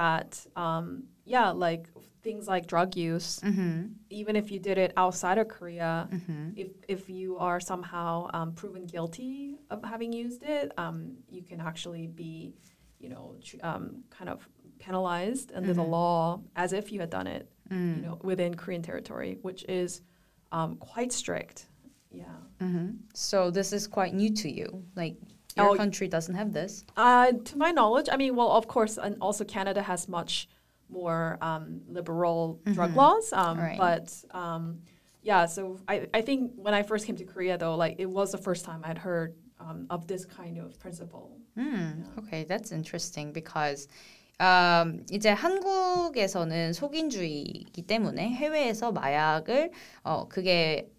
that, 0.00 0.30
um, 0.64 1.04
yeah, 1.24 1.48
like 1.66 1.84
things 2.22 2.46
like 2.54 2.64
drug 2.74 2.90
use, 2.96 3.40
Mm-hmm. 3.48 3.78
even 4.10 4.34
if 4.36 4.46
you 4.52 4.58
did 4.68 4.78
it 4.84 4.90
outside 4.96 5.38
of 5.42 5.46
Korea, 5.48 6.08
if, 6.62 6.68
if 6.96 7.08
you 7.18 7.28
are 7.38 7.58
somehow 7.60 8.28
um, 8.36 8.48
proven 8.60 8.84
guilty 8.94 9.56
of 9.70 9.78
having 9.92 10.12
used 10.12 10.42
it, 10.56 10.66
um, 10.84 10.96
you 11.36 11.42
can 11.42 11.60
actually 11.60 12.06
be, 12.08 12.52
you 13.02 13.08
know, 13.12 13.24
tr- 13.46 13.56
um, 13.70 13.84
kind 14.16 14.28
of 14.34 14.38
penalized 14.78 15.48
under 15.58 15.72
the 15.80 15.82
law 15.98 16.40
as 16.56 16.72
if 16.80 16.84
you 16.92 16.98
had 17.00 17.10
done 17.18 17.26
it, 17.36 17.44
you 17.70 18.02
know, 18.06 18.18
within 18.30 18.54
Korean 18.54 18.82
territory, 18.82 19.32
which 19.42 19.64
is 19.82 20.02
um, 20.52 20.70
quite 20.76 21.10
strict. 21.12 21.68
Yeah. 22.10 22.24
Mm-hmm. 22.60 22.88
So 23.14 23.50
this 23.50 23.72
is 23.72 23.86
quite 23.86 24.12
new 24.14 24.30
to 24.42 24.48
you. 24.58 24.68
Like 25.00 25.16
your 25.57 25.69
Oh, 25.69 25.75
country 25.75 26.07
doesn't 26.07 26.35
have 26.35 26.53
this. 26.53 26.85
Uh, 26.95 27.31
to 27.45 27.57
my 27.57 27.71
knowledge, 27.71 28.07
I 28.11 28.17
mean, 28.17 28.35
well, 28.35 28.51
of 28.51 28.67
course, 28.67 28.97
and 28.97 29.17
also 29.19 29.43
Canada 29.43 29.81
has 29.81 30.07
much 30.07 30.47
more 30.89 31.37
um, 31.41 31.81
liberal 31.87 32.59
drug 32.73 32.95
laws. 32.95 33.31
Um, 33.33 33.57
Right. 33.59 33.77
But 33.77 34.13
um, 34.31 34.79
yeah, 35.23 35.45
so 35.45 35.79
I, 35.87 36.07
I 36.13 36.21
think 36.21 36.51
when 36.55 36.73
I 36.73 36.83
first 36.83 37.05
came 37.05 37.15
to 37.17 37.25
Korea, 37.25 37.57
though, 37.57 37.75
like 37.75 37.95
it 37.99 38.09
was 38.09 38.31
the 38.31 38.37
first 38.37 38.65
time 38.65 38.81
I'd 38.83 38.97
heard 38.97 39.35
um, 39.59 39.87
of 39.89 40.07
this 40.07 40.25
kind 40.25 40.57
of 40.57 40.79
principle. 40.79 41.37
Hmm. 41.55 42.03
Okay, 42.19 42.43
that's 42.45 42.71
interesting 42.71 43.31
because 43.31 43.87
um, 44.39 45.05
이제 45.11 45.29
한국에서는 45.29 46.73
속인주의이기 46.73 47.83
때문에 47.83 48.29
해외에서 48.29 48.91
마약을 48.91 49.71
어 50.03 50.27
그게 50.27 50.89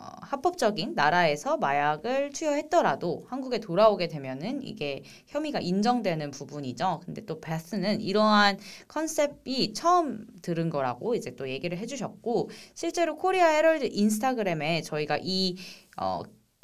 어, 0.00 0.06
합법적인 0.22 0.94
나라에서 0.94 1.58
마약을 1.58 2.30
투여했더라도 2.30 3.26
한국에 3.28 3.58
돌아오게 3.58 4.08
되면은 4.08 4.62
이게 4.62 5.02
혐의가 5.26 5.60
인정되는 5.60 6.30
부분이죠. 6.30 7.02
근데 7.04 7.26
또 7.26 7.38
베스는 7.38 8.00
이러한 8.00 8.58
컨셉이 8.88 9.74
처음 9.74 10.26
들은 10.40 10.70
거라고 10.70 11.14
이제 11.14 11.36
또 11.36 11.50
얘기를 11.50 11.76
해주셨고 11.76 12.48
실제로 12.74 13.16
코리아 13.16 13.48
헤럴드 13.48 13.90
인스타그램에 13.92 14.80
저희가 14.80 15.18
이 15.20 15.56
어, 15.98 16.22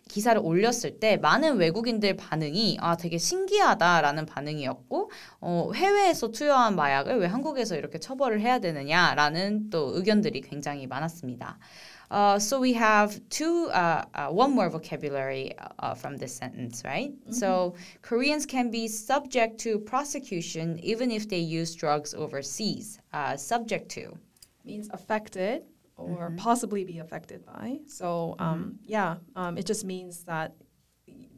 기사를 0.09 0.41
올렸을 0.43 0.99
때 1.01 1.17
많은 1.17 1.57
외국인들 1.57 2.17
반응이 2.17 2.79
아 2.81 2.97
되게 2.97 3.19
신기하다라는 3.19 4.25
반응이었고 4.25 5.11
어, 5.41 5.71
해외에서 5.75 6.29
투여한 6.29 6.77
마약을 6.77 7.19
왜 7.19 7.27
한국에서 7.27 7.77
이렇게 7.77 7.99
처벌을 7.99 8.41
해야 8.41 8.61
되느냐라는 8.61 9.69
또 9.69 9.93
의견들이 9.95 10.41
굉장히 10.43 10.87
많았습니다. 10.87 11.59
Uh, 12.11 12.39
so 12.39 12.61
we 12.61 12.73
have 12.73 13.21
two, 13.29 13.69
uh, 13.73 14.05
uh, 14.15 14.29
one 14.29 14.53
more 14.53 14.71
vocabulary 14.71 15.53
uh, 15.81 15.95
from 15.95 16.17
this 16.17 16.35
sentence, 16.35 16.83
right? 16.85 17.13
So 17.31 17.75
Koreans 18.03 18.47
can 18.47 18.71
be 18.71 18.89
subject 18.89 19.59
to 19.61 19.79
prosecution 19.79 20.79
even 20.83 21.11
if 21.11 21.29
they 21.29 21.39
use 21.39 21.75
drugs 21.75 22.15
overseas. 22.15 23.01
Uh, 23.13 23.37
subject 23.37 23.89
to. 23.91 24.17
Means 24.65 24.89
affected 24.93 25.63
or 25.97 26.33
possibly 26.37 26.85
be 26.85 26.99
affected 26.99 27.45
by. 27.47 27.79
So 27.87 28.37
um, 28.39 28.79
yeah, 28.83 29.17
um, 29.35 29.57
it 29.57 29.67
just 29.67 29.85
means 29.85 30.25
that 30.25 30.55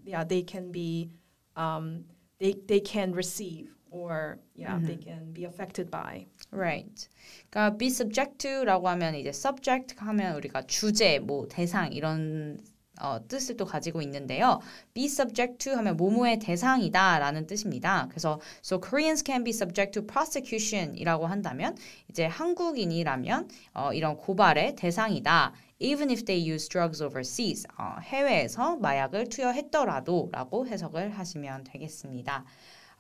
yeah 0.04 0.24
they 0.24 0.42
can 0.42 0.72
be 0.72 1.10
um, 1.56 2.04
they 2.38 2.54
they 2.66 2.80
can 2.80 3.12
receive 3.12 3.77
or 3.90 4.38
yeah 4.54 4.78
they 4.78 4.96
can 4.96 5.32
be 5.32 5.44
affected 5.44 5.90
by. 5.90 6.26
Right. 6.50 7.08
그러니까 7.50 7.76
be 7.76 7.88
subject 7.88 8.38
to라고 8.38 8.88
하면 8.88 9.14
이제 9.14 9.30
subject 9.30 9.94
하면 9.98 10.36
우리가 10.36 10.62
주제, 10.66 11.18
뭐 11.18 11.46
대상 11.48 11.92
이런 11.92 12.60
어, 13.00 13.18
뜻을 13.28 13.56
또 13.56 13.64
가지고 13.64 14.02
있는데요. 14.02 14.60
be 14.94 15.04
subject 15.06 15.58
to 15.58 15.76
하면 15.76 15.96
뭐뭐의 15.96 16.38
대상이다라는 16.40 17.46
뜻입니다. 17.46 18.06
그래서 18.10 18.40
so 18.64 18.80
Koreans 18.80 19.22
can 19.24 19.44
be 19.44 19.50
subject 19.52 19.92
to 19.92 20.06
prosecution이라고 20.06 21.26
한다면 21.26 21.76
이제 22.10 22.26
한국인이라면 22.26 23.48
어, 23.74 23.92
이런 23.92 24.16
고발의 24.16 24.76
대상이다. 24.76 25.52
Even 25.80 26.10
if 26.10 26.24
they 26.24 26.50
use 26.50 26.68
drugs 26.68 27.02
overseas, 27.02 27.66
어, 27.78 27.96
해외에서 28.02 28.76
마약을 28.76 29.28
투여했더라도라고 29.28 30.66
해석을 30.66 31.10
하시면 31.10 31.64
되겠습니다. 31.64 32.44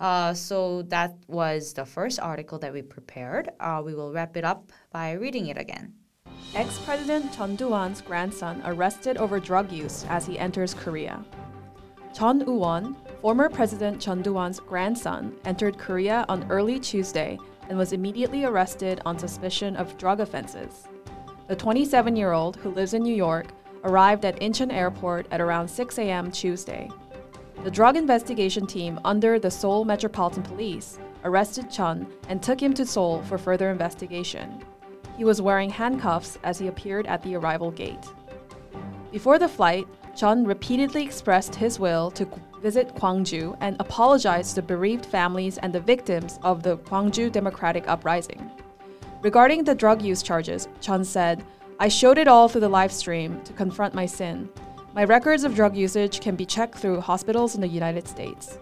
Uh, 0.00 0.32
so 0.32 0.82
that 0.82 1.16
was 1.26 1.72
the 1.72 1.84
first 1.84 2.20
article 2.20 2.58
that 2.58 2.72
we 2.72 2.82
prepared. 2.82 3.50
Uh, 3.58 3.82
we 3.84 3.94
will 3.94 4.12
wrap 4.12 4.36
it 4.36 4.44
up 4.44 4.70
by 4.92 5.12
reading 5.12 5.46
it 5.46 5.58
again. 5.58 5.92
Ex-President 6.54 7.32
Chun 7.34 7.56
Doo-hwan's 7.56 8.00
grandson 8.00 8.62
arrested 8.64 9.16
over 9.16 9.38
drug 9.40 9.70
use 9.70 10.04
as 10.08 10.24
he 10.24 10.38
enters 10.38 10.72
Korea. 10.72 11.24
Chun 12.14 12.44
Woo-won, 12.46 12.96
former 13.20 13.48
President 13.48 14.00
Chun 14.00 14.22
Doo-hwan's 14.22 14.60
grandson, 14.60 15.36
entered 15.44 15.78
Korea 15.78 16.24
on 16.28 16.50
early 16.50 16.80
Tuesday 16.80 17.38
and 17.68 17.76
was 17.76 17.92
immediately 17.92 18.44
arrested 18.44 19.00
on 19.04 19.18
suspicion 19.18 19.76
of 19.76 19.96
drug 19.98 20.20
offenses. 20.20 20.88
The 21.48 21.56
27-year-old, 21.56 22.56
who 22.56 22.70
lives 22.70 22.94
in 22.94 23.02
New 23.02 23.14
York, 23.14 23.48
arrived 23.84 24.24
at 24.24 24.40
Incheon 24.40 24.72
Airport 24.72 25.26
at 25.30 25.40
around 25.40 25.68
6 25.68 25.98
a.m. 25.98 26.30
Tuesday. 26.30 26.88
The 27.64 27.70
drug 27.72 27.96
investigation 27.96 28.66
team 28.66 29.00
under 29.04 29.38
the 29.40 29.50
Seoul 29.50 29.84
Metropolitan 29.84 30.44
Police 30.44 30.98
arrested 31.24 31.68
Chun 31.68 32.06
and 32.28 32.40
took 32.40 32.62
him 32.62 32.72
to 32.74 32.86
Seoul 32.86 33.22
for 33.24 33.36
further 33.36 33.70
investigation. 33.70 34.62
He 35.16 35.24
was 35.24 35.42
wearing 35.42 35.68
handcuffs 35.68 36.38
as 36.44 36.58
he 36.58 36.68
appeared 36.68 37.08
at 37.08 37.20
the 37.24 37.34
arrival 37.34 37.72
gate. 37.72 38.06
Before 39.10 39.40
the 39.40 39.48
flight, 39.48 39.88
Chun 40.14 40.44
repeatedly 40.44 41.02
expressed 41.02 41.54
his 41.54 41.80
will 41.80 42.12
to 42.12 42.28
visit 42.62 42.94
Gwangju 42.94 43.56
and 43.60 43.76
apologized 43.80 44.54
to 44.54 44.62
bereaved 44.62 45.04
families 45.04 45.58
and 45.58 45.72
the 45.72 45.80
victims 45.80 46.38
of 46.42 46.62
the 46.62 46.78
Gwangju 46.78 47.32
Democratic 47.32 47.88
Uprising. 47.88 48.50
Regarding 49.20 49.64
the 49.64 49.74
drug 49.74 50.00
use 50.00 50.22
charges, 50.22 50.68
Chun 50.80 51.04
said, 51.04 51.44
I 51.80 51.88
showed 51.88 52.18
it 52.18 52.28
all 52.28 52.48
through 52.48 52.60
the 52.60 52.68
live 52.68 52.92
stream 52.92 53.40
to 53.42 53.52
confront 53.52 53.94
my 53.94 54.06
sin. 54.06 54.48
My 54.97 55.03
records 55.05 55.43
of 55.43 55.55
drug 55.55 55.75
usage 55.75 56.19
can 56.21 56.35
be 56.35 56.45
checked 56.45 56.77
through 56.77 57.01
hospitals 57.01 57.55
in 57.55 57.61
the 57.61 57.67
United 57.67 58.07
States. 58.07 58.59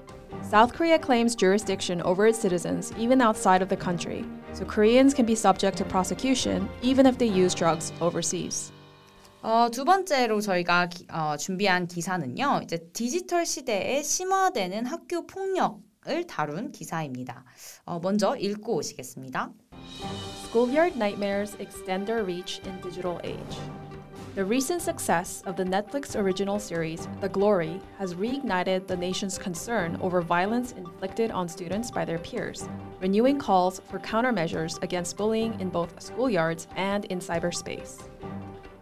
South 0.49 0.73
Korea 0.73 0.97
claims 0.97 1.35
jurisdiction 1.35 2.01
over 2.03 2.25
its 2.27 2.39
citizens 2.39 2.91
even 2.97 3.21
outside 3.21 3.61
of 3.61 3.69
the 3.69 3.75
country, 3.77 4.23
so 4.53 4.65
Koreans 4.65 5.13
can 5.13 5.25
be 5.25 5.35
subject 5.35 5.77
to 5.77 5.85
prosecution 5.85 6.67
even 6.81 7.05
if 7.05 7.17
they 7.17 7.27
use 7.27 7.53
drugs 7.53 7.91
overseas. 8.01 8.71
어, 9.43 9.69
두 9.71 9.83
번째로 9.85 10.39
저희가 10.39 10.87
기- 10.87 11.07
어, 11.11 11.35
준비한 11.37 11.87
기사는요. 11.87 12.61
이제 12.63 12.77
디지털 12.93 13.45
시대에 13.45 14.03
심화되는 14.03 14.85
학교 14.85 15.25
폭력을 15.25 16.27
다룬 16.27 16.71
기사입니다. 16.71 17.43
어, 17.85 17.99
먼저 17.99 18.35
읽고 18.35 18.75
오시겠습니다. 18.75 19.51
Schoolyard 20.47 20.95
nightmares 20.95 21.55
extend 21.59 22.05
their 22.05 22.23
reach 22.23 22.61
in 22.65 22.79
digital 22.81 23.17
age. 23.23 23.57
The 24.36 24.44
recent 24.44 24.82
success 24.82 25.42
of 25.46 25.56
the 25.56 25.64
Netflix 25.64 26.14
original 26.14 26.58
series, 26.58 27.08
The 27.22 27.28
Glory, 27.30 27.80
has 27.96 28.12
reignited 28.12 28.86
the 28.86 28.94
nation's 28.94 29.38
concern 29.38 29.96
over 30.02 30.20
violence 30.20 30.72
inflicted 30.72 31.30
on 31.30 31.48
students 31.48 31.90
by 31.90 32.04
their 32.04 32.18
peers, 32.18 32.68
renewing 33.00 33.38
calls 33.38 33.80
for 33.88 33.98
countermeasures 33.98 34.82
against 34.82 35.16
bullying 35.16 35.58
in 35.58 35.70
both 35.70 35.96
schoolyards 36.00 36.66
and 36.76 37.06
in 37.06 37.18
cyberspace. 37.18 38.02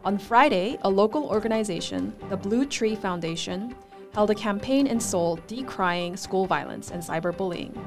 On 0.04 0.18
Friday, 0.18 0.76
a 0.82 0.90
local 0.90 1.26
organization, 1.26 2.12
the 2.30 2.36
Blue 2.36 2.66
Tree 2.66 2.96
Foundation, 2.96 3.76
held 4.12 4.30
a 4.30 4.34
campaign 4.34 4.88
in 4.88 4.98
Seoul 4.98 5.38
decrying 5.46 6.16
school 6.16 6.46
violence 6.46 6.90
and 6.90 7.00
cyberbullying. 7.00 7.78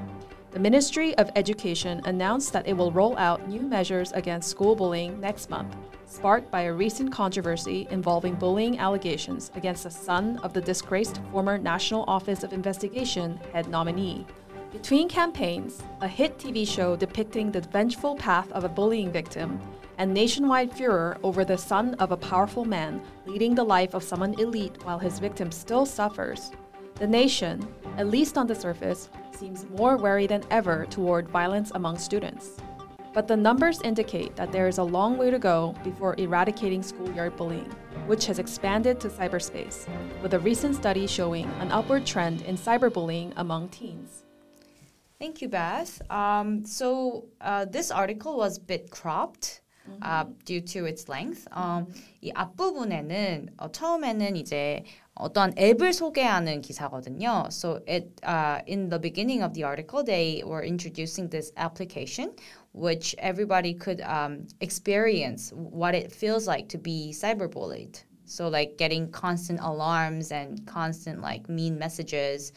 The 0.58 0.64
Ministry 0.64 1.16
of 1.20 1.30
Education 1.36 2.02
announced 2.06 2.52
that 2.52 2.68
it 2.68 2.74
will 2.74 2.92
roll 2.92 3.16
out 3.20 3.48
new 3.48 3.62
measures 3.62 4.12
against 4.14 4.50
school 4.50 4.76
bullying 4.76 5.20
next 5.20 5.52
month, 5.52 5.76
sparked 6.08 6.50
by 6.50 6.62
a 6.62 6.74
recent 6.74 7.12
controversy 7.12 7.88
involving 7.92 8.34
bullying 8.34 8.80
allegations 8.80 9.52
against 9.54 9.84
the 9.84 9.92
son 9.92 10.40
of 10.40 10.54
the 10.54 10.62
disgraced 10.62 11.22
former 11.32 11.60
National 11.60 12.06
Office 12.08 12.42
of 12.42 12.54
Investigation 12.54 13.40
head 13.54 13.70
nominee. 13.70 14.26
Between 14.72 15.08
campaigns, 15.08 15.84
a 16.02 16.08
hit 16.08 16.40
TV 16.40 16.68
show 16.68 16.96
depicting 16.96 17.52
the 17.52 17.62
vengeful 17.62 18.16
path 18.16 18.52
of 18.52 18.64
a 18.64 18.70
bullying 18.70 19.12
victim, 19.12 19.62
and 20.00 20.12
nationwide 20.12 20.76
furor 20.76 21.20
over 21.22 21.46
the 21.46 21.56
son 21.56 21.94
of 22.00 22.12
a 22.12 22.18
powerful 22.18 22.66
man 22.66 23.00
leading 23.28 23.54
the 23.54 23.64
life 23.64 23.94
of 23.94 24.04
someone 24.04 24.34
elite 24.40 24.84
while 24.84 24.98
his 24.98 25.20
victim 25.20 25.52
still 25.52 25.86
suffers, 25.86 26.50
the 26.97 27.07
nation, 27.07 27.67
at 27.97 28.09
least 28.09 28.39
on 28.39 28.47
the 28.47 28.55
surface, 28.55 29.09
seems 29.37 29.67
more 29.71 29.97
wary 29.97 30.27
than 30.27 30.45
ever 30.51 30.87
toward 30.87 31.29
violence 31.29 31.73
among 31.75 31.99
students. 31.99 32.57
But 33.13 33.29
the 33.29 33.37
numbers 33.37 33.81
indicate 33.83 34.37
that 34.37 34.53
there 34.53 34.69
is 34.69 34.79
a 34.79 34.83
long 34.83 35.19
way 35.19 35.31
to 35.31 35.39
go 35.39 35.75
before 35.85 36.15
eradicating 36.17 36.83
schoolyard 36.83 37.37
bullying, 37.37 37.71
which 38.07 38.25
has 38.27 38.39
expanded 38.39 39.01
to 39.01 39.09
cyberspace, 39.09 39.87
with 40.23 40.33
a 40.35 40.39
recent 40.39 40.77
study 40.77 41.07
showing 41.07 41.45
an 41.61 41.71
upward 41.73 42.07
trend 42.07 42.43
in 42.43 42.57
cyberbullying 42.57 43.33
among 43.37 43.69
teens. 43.69 44.25
Thank 45.19 45.43
you, 45.43 45.49
Beth. 45.49 46.01
Um, 46.11 46.65
so 46.65 47.27
uh, 47.41 47.67
this 47.67 47.91
article 47.91 48.37
was 48.37 48.59
a 48.59 48.61
bit 48.61 48.91
cropped. 48.91 49.61
Uh, 50.01 50.25
due 50.45 50.61
to 50.61 50.87
its 50.87 51.09
length. 51.09 51.49
Um, 51.51 51.87
이 52.23 52.31
앞부분에는 52.33 53.49
어, 53.59 53.73
처음에는 53.73 54.37
이제 54.37 54.85
어떤 55.20 55.54
앱을 55.58 55.94
소개하는 55.94 56.62
기사거든요. 56.62 57.48
So 57.52 57.80
it 57.88 58.12
uh, 58.24 58.62
in 58.68 58.90
the 58.90 59.00
beginning 59.00 59.44
of 59.44 59.54
the 59.54 59.64
article, 59.64 60.04
they 60.04 60.44
were 60.46 60.64
introducing 60.64 61.30
this 61.30 61.52
application, 61.58 62.34
which 62.74 63.16
everybody 63.18 63.74
could 63.74 64.02
um, 64.02 64.48
experience 64.62 65.52
what 65.54 65.96
it 65.96 66.12
feels 66.12 66.48
like 66.48 66.68
to 66.70 66.78
be 66.78 67.12
cyberbullied. 67.14 68.04
So 68.26 68.50
like 68.50 68.78
getting 68.78 69.10
constant 69.12 69.60
alarms 69.62 70.32
and 70.32 70.66
constant 70.66 71.22
like 71.22 71.50
mean 71.50 71.78
messages. 71.78 72.54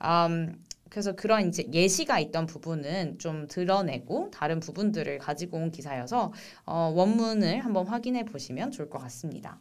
Um, 0.00 0.60
그래서 0.90 1.12
그런 1.12 1.48
이제 1.48 1.66
예시가 1.72 2.20
있던 2.20 2.46
부분은 2.46 3.18
좀 3.18 3.48
드러내고 3.48 4.30
다른 4.30 4.60
부분들을 4.60 5.18
가지고 5.18 5.56
온 5.56 5.72
기사여서 5.72 6.32
어, 6.66 6.92
원문을 6.94 7.58
한번 7.60 7.88
확인해 7.88 8.24
보시면 8.24 8.70
좋을 8.70 8.88
것 8.88 9.00
같습니다. 9.00 9.58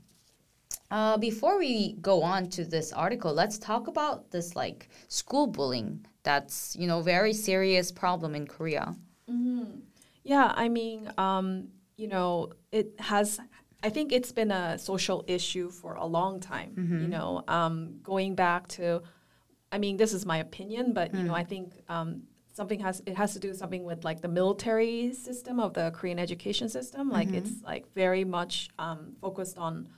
Uh, 0.94 1.18
before 1.18 1.58
we 1.58 1.94
go 2.02 2.22
on 2.22 2.48
to 2.48 2.64
this 2.64 2.94
article, 2.94 3.34
let's 3.34 3.58
talk 3.58 3.88
about 3.88 4.30
this 4.30 4.56
like 4.56 4.90
school 5.08 5.48
bullying. 5.48 6.06
That's 6.22 6.76
you 6.80 6.86
know 6.86 7.02
very 7.02 7.34
serious 7.34 7.92
problem 7.92 8.36
in 8.36 8.46
Korea. 8.46 8.96
Yeah, 10.24 10.54
I 10.56 10.70
mean, 10.70 11.12
um, 11.18 11.70
you 11.98 12.08
know, 12.08 12.52
it 12.72 12.88
has. 13.00 13.40
I 13.82 13.90
think 13.90 14.12
it's 14.12 14.32
been 14.32 14.52
a 14.52 14.78
social 14.78 15.26
issue 15.28 15.72
for 15.72 15.96
a 15.96 16.06
long 16.06 16.40
time. 16.40 16.72
You 17.02 17.08
know, 17.08 17.44
um, 17.48 18.00
going 18.04 18.36
back 18.36 18.68
to, 18.78 19.02
I 19.72 19.80
mean, 19.80 19.98
this 19.98 20.14
is 20.14 20.28
my 20.28 20.38
opinion, 20.38 20.94
but 20.94 21.08
you 21.16 21.24
know, 21.24 21.34
I 21.34 21.44
think 21.44 21.74
um, 21.90 22.22
something 22.54 22.80
has 22.82 23.02
it 23.08 23.16
has 23.18 23.34
to 23.34 23.40
do 23.40 23.52
something 23.56 23.84
with 23.84 24.06
like 24.06 24.22
the 24.22 24.28
military 24.42 25.12
system 25.14 25.60
of 25.60 25.74
the 25.74 25.90
Korean 25.90 26.20
education 26.20 26.70
system. 26.70 27.10
Like 27.10 27.30
it's 27.34 27.64
like 27.64 27.92
very 27.96 28.26
much 28.26 28.70
um, 28.78 29.16
focused 29.20 29.58
on. 29.58 29.90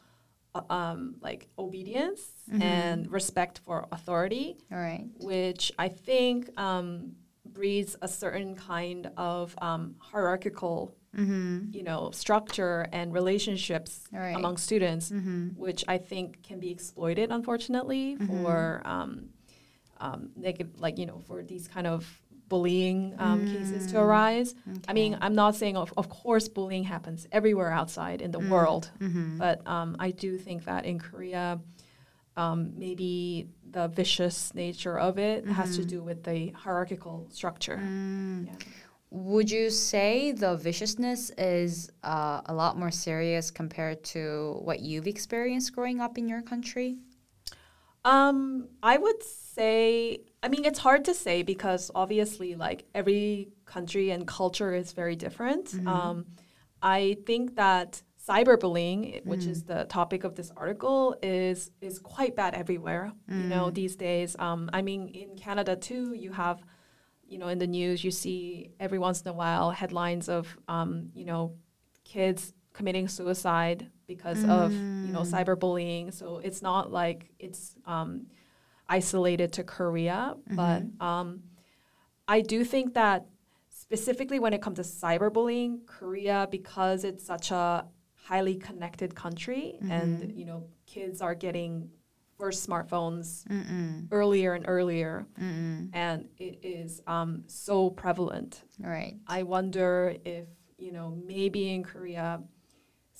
Um, 0.69 1.15
like 1.21 1.49
obedience 1.59 2.21
and 2.61 3.11
respect 3.11 3.59
for 3.65 3.87
authority 3.91 4.57
All 4.71 4.77
right. 4.77 5.05
which 5.17 5.71
I 5.77 5.89
think 5.89 6.49
um, 6.57 7.13
breeds 7.45 7.97
a 8.01 8.07
certain 8.07 8.55
kind 8.55 9.11
of 9.17 9.53
um, 9.61 9.95
hierarchical, 9.99 10.95
you 11.71 11.83
know, 11.83 12.11
structure 12.11 12.87
and 12.93 13.13
relationships 13.13 14.05
Right. 14.13 14.35
among 14.35 14.55
students, 14.57 15.11
which 15.55 15.83
I 15.89 15.97
think 15.97 16.41
can 16.43 16.59
be 16.59 16.69
exploited, 16.71 17.31
unfortunately, 17.31 18.15
for 18.27 18.81
um, 18.85 19.29
um, 19.99 20.29
negative, 20.35 20.79
like 20.79 20.97
you 20.97 21.05
know, 21.05 21.19
for 21.27 21.43
these 21.43 21.67
kind 21.67 21.87
of 21.87 22.05
bullying 22.47 23.15
um, 23.17 23.45
cases 23.45 23.87
to 23.91 23.99
arise. 23.99 24.55
I 24.87 24.93
mean, 24.93 25.17
I'm 25.21 25.35
not 25.35 25.55
saying, 25.55 25.77
of, 25.77 25.93
of 25.97 26.09
course, 26.09 26.47
bullying 26.47 26.83
happens 26.83 27.27
everywhere 27.31 27.71
outside 27.71 28.21
in 28.21 28.31
the 28.31 28.39
world, 28.39 28.91
but 29.37 29.65
um, 29.67 29.95
I 29.99 30.11
do 30.11 30.37
think 30.37 30.65
that 30.65 30.85
in 30.85 30.99
Korea, 30.99 31.59
um, 32.37 32.73
maybe 32.77 33.47
the 33.71 33.87
vicious 33.87 34.53
nature 34.53 34.97
of 34.99 35.17
it 35.17 35.45
has 35.47 35.75
to 35.77 35.85
do 35.85 36.03
with 36.03 36.23
the 36.23 36.49
hierarchical 36.51 37.27
structure. 37.31 37.79
Yeah. 37.81 38.51
Would 39.11 39.49
you 39.49 39.69
say 39.69 40.33
the 40.33 40.57
viciousness 40.57 41.31
is 41.37 41.89
uh, 42.03 42.41
a 42.45 42.53
lot 42.53 42.77
more 42.77 42.91
serious 42.91 43.51
compared 43.51 44.03
to 44.05 44.59
what 44.61 44.81
you've 44.81 45.07
experienced 45.07 45.73
growing 45.73 46.01
up 46.01 46.17
in 46.17 46.27
your 46.27 46.41
country? 46.41 46.97
Um, 48.03 48.67
I 48.83 48.97
would 48.97 49.23
say, 49.23 50.19
I 50.45 50.47
mean, 50.47 50.63
it's 50.63 50.77
hard 50.77 51.05
to 51.05 51.15
say 51.15 51.41
because 51.41 51.89
obviously, 51.95 52.53
like 52.53 52.85
every 52.93 53.49
country 53.65 54.11
and 54.11 54.27
culture 54.27 54.75
is 54.75 54.93
very 54.93 55.15
different. 55.15 55.73
Um, 55.87 56.25
I 56.83 57.17
think 57.25 57.55
that 57.55 58.03
cyberbullying, 58.29 59.25
which 59.25 59.45
is 59.53 59.63
the 59.63 59.85
topic 59.85 60.23
of 60.23 60.35
this 60.35 60.51
article, 60.55 61.15
is 61.23 61.71
is 61.81 61.97
quite 61.97 62.35
bad 62.35 62.53
everywhere. 62.53 63.11
You 63.41 63.47
know, 63.53 63.71
these 63.71 63.95
days. 63.95 64.35
Um, 64.37 64.69
I 64.71 64.83
mean, 64.83 65.07
in 65.07 65.35
Canada 65.35 65.75
too, 65.75 66.13
you 66.13 66.31
have, 66.31 66.61
you 67.27 67.39
know, 67.39 67.47
in 67.47 67.57
the 67.57 67.67
news, 67.79 68.03
you 68.03 68.11
see 68.11 68.69
every 68.79 68.99
once 68.99 69.21
in 69.23 69.27
a 69.29 69.33
while 69.33 69.71
headlines 69.71 70.29
of, 70.29 70.43
um, 70.67 71.09
you 71.15 71.25
know, 71.25 71.55
kids 72.03 72.53
committing 72.71 73.07
suicide 73.07 73.89
because 74.05 74.43
of 74.45 74.71
you 74.73 75.11
know 75.11 75.21
cyberbullying. 75.21 76.13
So 76.13 76.37
it's 76.37 76.61
not 76.61 76.91
like 76.91 77.31
it's 77.39 77.75
um, 77.87 78.27
isolated 78.89 79.53
to 79.53 79.63
Korea, 79.63 80.35
but 80.51 80.83
um, 80.99 81.41
I 82.27 82.41
do 82.41 82.63
think 82.63 82.93
that 82.93 83.25
specifically 83.69 84.39
when 84.39 84.53
it 84.53 84.61
comes 84.61 84.77
to 84.77 84.83
cyberbullying, 84.83 85.85
Korea 85.85 86.47
because 86.49 87.03
it's 87.03 87.25
such 87.25 87.51
a 87.51 87.85
highly 88.15 88.55
connected 88.55 89.13
country, 89.15 89.77
and 89.89 90.31
you 90.35 90.45
know 90.45 90.63
kids 90.85 91.21
are 91.21 91.35
getting 91.35 91.89
first 92.39 92.67
smartphones 92.67 93.43
earlier 94.11 94.53
and 94.53 94.65
earlier, 94.67 95.25
and 95.93 96.27
it 96.37 96.59
is 96.63 97.01
um, 97.07 97.43
so 97.47 97.89
prevalent. 97.89 98.63
right. 98.79 99.15
I 99.27 99.43
wonder 99.43 100.15
if, 100.25 100.45
you 100.77 100.91
know, 100.91 101.17
maybe 101.25 101.73
in 101.73 101.83
Korea, 101.83 102.41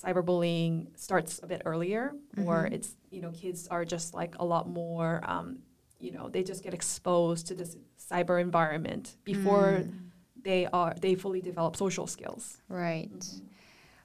cyberbullying 0.04 0.88
starts 0.98 1.40
a 1.42 1.48
bit 1.48 1.62
earlier, 1.66 2.12
or 2.46 2.66
it's, 2.72 2.96
you 3.15 3.21
know, 3.21 3.31
kids 3.33 3.69
are 3.69 3.85
just 3.85 4.15
like 4.15 4.35
a 4.39 4.45
lot 4.45 4.69
more, 4.69 5.21
um, 5.25 5.59
you 5.99 6.13
know, 6.13 6.29
they 6.29 6.43
just 6.43 6.63
get 6.63 6.75
exposed 6.75 7.47
to 7.49 7.55
this 7.55 7.77
cyber 7.99 8.41
environment 8.41 9.17
before 9.25 9.85
they 10.43 10.67
are, 10.73 10.95
they 11.01 11.15
fully 11.15 11.41
develop 11.41 11.77
social 11.77 12.07
skills. 12.07 12.63
Right. 12.69 13.11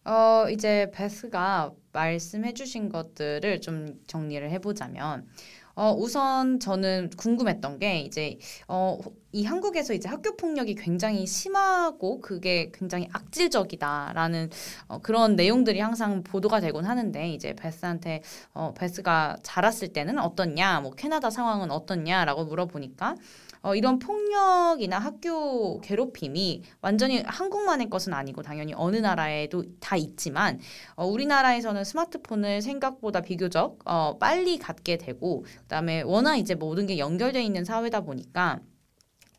어, 0.06 0.48
이제 0.52 0.92
베스가 0.92 1.74
말씀해 1.92 2.54
주신 2.54 2.90
것들을 2.90 3.60
좀 3.62 4.00
정리를 4.06 4.48
해보자면, 4.52 5.28
어, 5.75 5.93
우선 5.93 6.61
저는 6.61 7.11
궁금했던 7.17 7.79
게 7.79 8.01
이제, 8.01 8.39
어, 8.69 8.99
이 9.33 9.45
한국에서 9.45 9.95
이제 9.95 10.09
학교 10.09 10.37
폭력이 10.37 10.75
굉장히 10.75 11.27
심하고 11.27 12.21
그게 12.21 12.71
굉장히 12.75 13.09
악질적이다라는 13.13 14.51
어, 14.89 14.99
그런 14.99 15.37
내용들이 15.37 15.81
항상 15.81 16.23
보도가 16.23 16.61
되곤 16.61 16.85
하는데, 16.85 17.31
이제 17.33 17.55
베스한테, 17.55 18.23
어, 18.53 18.75
베스가 18.75 19.39
자랐을 19.43 19.93
때는 19.93 20.19
어떻냐, 20.19 20.81
뭐 20.81 20.93
캐나다 20.93 21.31
상황은 21.31 21.71
어떻냐라고 21.71 22.45
물어보니까, 22.45 23.15
어, 23.63 23.75
이런 23.75 23.99
폭력이나 23.99 24.99
학교 24.99 25.81
괴롭힘이 25.81 26.63
완전히 26.81 27.23
한국만의 27.25 27.91
것은 27.91 28.15
아니고 28.15 28.43
당연히 28.43 28.73
어느 28.75 28.97
나라에도 28.97 29.65
다 29.81 29.97
있지만 29.97 30.59
어, 30.95 31.07
우리나라에서는 31.07 31.85
스마트폰을 31.85 32.63
생각보다 32.63 33.21
비교적 33.21 33.79
어, 33.85 34.17
빨리 34.19 34.59
갖게 34.59 34.97
되고 34.97 35.45
그다음에 35.63 36.03
워낙 36.03 36.37
이제 36.37 36.55
모든 36.55 36.87
게 36.87 36.99
연결돼 36.99 37.43
있는 37.43 37.65
사회다 37.65 38.01
보니까 38.01 38.61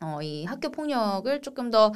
어, 0.00 0.22
이 0.22 0.44
학교 0.44 0.70
폭력을 0.70 1.40
조금 1.42 1.70
더 1.70 1.92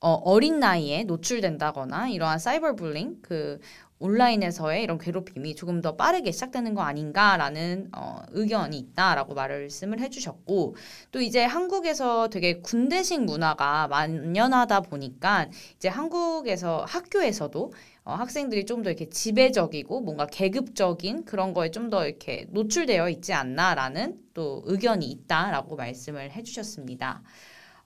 어, 0.00 0.14
어린 0.24 0.60
나이에 0.60 1.04
노출된다거나 1.04 2.08
이러한 2.08 2.38
사이버 2.38 2.74
불링 2.74 3.18
그 3.20 3.60
온라인에서의 4.00 4.82
이런 4.82 4.98
괴롭힘이 4.98 5.54
조금 5.54 5.80
더 5.80 5.94
빠르게 5.96 6.32
시작되는 6.32 6.74
거 6.74 6.82
아닌가라는 6.82 7.90
어, 7.94 8.20
의견이 8.30 8.78
있다라고 8.78 9.34
말씀을 9.34 10.00
해주셨고 10.00 10.74
또 11.12 11.20
이제 11.20 11.44
한국에서 11.44 12.28
되게 12.28 12.60
군대식 12.60 13.22
문화가 13.24 13.86
만연하다 13.88 14.80
보니까 14.82 15.48
이제 15.76 15.88
한국에서 15.88 16.84
학교에서도 16.88 17.72
어, 18.04 18.14
학생들이 18.14 18.64
좀 18.66 18.82
더 18.82 18.88
이렇게 18.90 19.08
지배적이고 19.10 20.00
뭔가 20.00 20.26
계급적인 20.26 21.26
그런 21.26 21.52
거에 21.52 21.70
좀 21.70 21.90
더 21.90 22.06
이렇게 22.06 22.46
노출되어 22.50 23.10
있지 23.10 23.32
않나라는 23.34 24.18
또 24.32 24.62
의견이 24.64 25.06
있다라고 25.10 25.76
말씀을 25.76 26.30
해주셨습니다. 26.32 27.22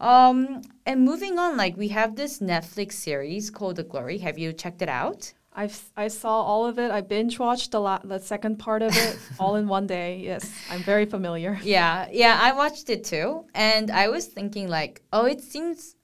Um, 0.01 0.61
and 0.87 1.03
moving 1.03 1.39
on, 1.39 1.57
like 1.57 1.77
we 1.79 1.89
have 1.91 2.17
this 2.17 2.41
Netflix 2.43 2.93
series 2.95 3.51
called 3.51 3.77
The 3.77 3.89
Glory. 3.89 4.19
Have 4.19 4.39
you 4.39 4.53
checked 4.53 4.83
it 4.83 4.91
out? 4.91 5.33
I've, 5.55 5.81
I 5.97 6.09
saw 6.09 6.43
all 6.43 6.67
of 6.67 6.79
it. 6.79 6.91
I 6.91 7.01
binge 7.01 7.39
watched 7.39 7.71
the, 7.71 7.81
la- 7.81 8.01
the 8.05 8.19
second 8.19 8.59
part 8.59 8.83
of 8.83 8.97
it 8.97 9.19
all 9.39 9.55
in 9.57 9.69
one 9.69 9.87
day. 9.87 10.19
Yes, 10.19 10.51
I'm 10.69 10.83
very 10.83 11.07
familiar. 11.07 11.59
Yeah, 11.63 12.09
yeah, 12.11 12.39
I 12.43 12.53
watched 12.53 12.91
it 12.91 13.05
too. 13.05 13.47
And 13.55 13.91
I 13.91 14.09
was 14.09 14.27
thinking 14.27 14.69
like, 14.69 15.03
oh, 15.13 15.27
it 15.27 15.41
seems 15.41 15.95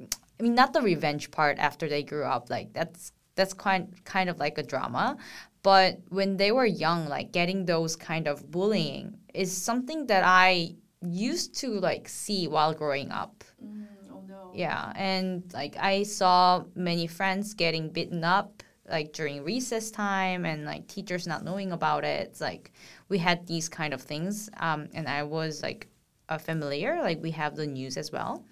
I 0.00 0.42
mean 0.42 0.54
not 0.54 0.72
the 0.72 0.80
revenge 0.80 1.30
part 1.30 1.58
after 1.58 1.88
they 1.88 2.02
grew 2.02 2.24
up, 2.24 2.50
like 2.50 2.72
that's 2.72 3.12
that's 3.34 3.52
quite 3.52 4.04
kind 4.04 4.30
of 4.30 4.38
like 4.38 4.58
a 4.58 4.62
drama. 4.62 5.16
But 5.62 5.98
when 6.08 6.36
they 6.36 6.52
were 6.52 6.64
young, 6.64 7.08
like 7.08 7.32
getting 7.32 7.66
those 7.66 7.96
kind 7.96 8.26
of 8.28 8.50
bullying 8.50 9.18
is 9.34 9.54
something 9.54 10.06
that 10.06 10.22
I 10.24 10.76
used 11.02 11.56
to 11.58 11.68
like 11.80 12.08
see 12.08 12.46
while 12.48 12.72
growing 12.74 13.10
up. 13.10 13.44
Mm, 13.62 13.86
oh 14.12 14.22
no. 14.26 14.52
Yeah, 14.54 14.92
and 14.94 15.42
like 15.52 15.76
I 15.78 16.04
saw 16.04 16.64
many 16.74 17.06
friends 17.06 17.54
getting 17.54 17.90
beaten 17.90 18.24
up 18.24 18.62
like 18.90 19.12
during 19.12 19.44
recess 19.44 19.90
time 19.90 20.44
and 20.44 20.64
like 20.64 20.86
teachers 20.88 21.26
not 21.26 21.44
knowing 21.44 21.72
about 21.72 22.04
it. 22.04 22.28
It's 22.28 22.40
like 22.40 22.72
we 23.08 23.18
had 23.18 23.46
these 23.46 23.68
kind 23.68 23.94
of 23.94 24.02
things 24.02 24.50
um, 24.58 24.88
and 24.94 25.08
I 25.08 25.22
was 25.22 25.62
like 25.62 25.88
uh, 26.28 26.38
familiar 26.38 27.00
like 27.02 27.22
we 27.22 27.30
have 27.32 27.56
the 27.56 27.66
news 27.66 27.96
as 27.96 28.12
well. 28.12 28.44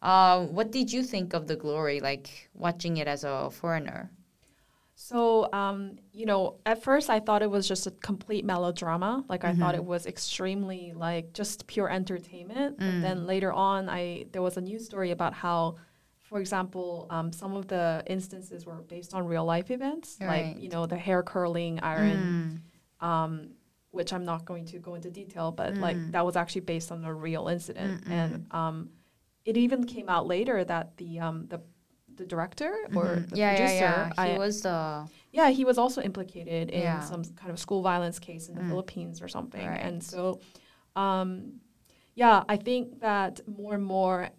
Uh, 0.00 0.46
what 0.46 0.70
did 0.70 0.92
you 0.92 1.02
think 1.02 1.34
of 1.34 1.46
the 1.46 1.56
glory 1.56 2.00
like 2.00 2.50
watching 2.54 2.98
it 2.98 3.08
as 3.08 3.24
a 3.24 3.50
foreigner? 3.50 4.10
So, 5.00 5.48
um, 5.52 5.96
you 6.12 6.26
know, 6.26 6.56
at 6.66 6.82
first 6.82 7.08
I 7.08 7.20
thought 7.20 7.40
it 7.40 7.50
was 7.50 7.68
just 7.68 7.86
a 7.86 7.92
complete 7.92 8.44
melodrama. 8.44 9.24
Like 9.28 9.44
I 9.44 9.54
thought 9.54 9.74
it 9.76 9.84
was 9.84 10.06
extremely 10.06 10.92
like 10.92 11.32
just 11.32 11.66
pure 11.68 11.88
entertainment. 11.88 12.78
But 12.78 13.00
then 13.02 13.26
later 13.26 13.52
on, 13.52 13.88
I 13.88 14.26
there 14.32 14.42
was 14.42 14.56
a 14.56 14.60
news 14.60 14.86
story 14.86 15.12
about 15.12 15.34
how, 15.34 15.76
for 16.28 16.38
example, 16.40 17.06
um, 17.10 17.32
some 17.32 17.52
of 17.56 17.64
the 17.68 18.02
instances 18.06 18.66
were 18.66 18.80
based 18.94 19.14
on 19.14 19.20
real 19.26 19.44
life 19.54 19.70
events, 19.70 20.08
Right. 20.20 20.28
like 20.54 20.62
you 20.62 20.68
know 20.68 20.84
the 20.86 20.96
hair 21.06 21.22
curling 21.22 21.80
iron, 21.80 22.62
um, 23.00 23.50
which 23.90 24.12
I'm 24.12 24.24
not 24.24 24.44
going 24.44 24.66
to 24.66 24.78
go 24.78 24.94
into 24.94 25.10
detail, 25.10 25.50
but 25.52 25.76
like 25.86 25.98
that 26.12 26.24
was 26.24 26.36
actually 26.36 26.62
based 26.62 26.92
on 26.92 27.04
a 27.04 27.14
real 27.14 27.48
incident, 27.48 28.04
and 28.06 28.46
um, 28.50 28.90
it 29.44 29.56
even 29.56 29.84
came 29.84 30.08
out 30.08 30.26
later 30.26 30.62
that 30.64 30.96
the 30.98 31.18
um, 31.20 31.46
the 31.48 31.60
the 32.18 32.26
director 32.26 32.72
or 32.94 33.06
the 33.30 33.36
yeah, 33.36 33.50
producer, 33.54 33.74
yeah, 33.84 34.10
yeah. 34.18 34.24
He 34.26 34.32
I- 34.34 34.38
was 34.38 34.60
the 34.62 35.08
yeah, 35.30 35.48
he 35.50 35.64
was 35.64 35.78
also 35.78 36.00
implicated 36.02 36.70
in 36.70 36.82
Yeah. 36.82 37.00
some 37.00 37.22
kind 37.40 37.50
of 37.52 37.58
school 37.58 37.80
violence 37.82 38.18
case 38.18 38.48
in 38.48 38.54
the 38.56 38.64
Philippines 38.64 39.22
or 39.22 39.28
something. 39.28 39.66
Right. 39.66 39.80
And 39.88 40.02
so, 40.02 40.40
um, 40.96 41.60
yeah, 42.14 42.42
I 42.48 42.56
think 42.56 43.00
that 43.00 43.40
more 43.46 43.74
and 43.74 43.84
more, 43.84 44.30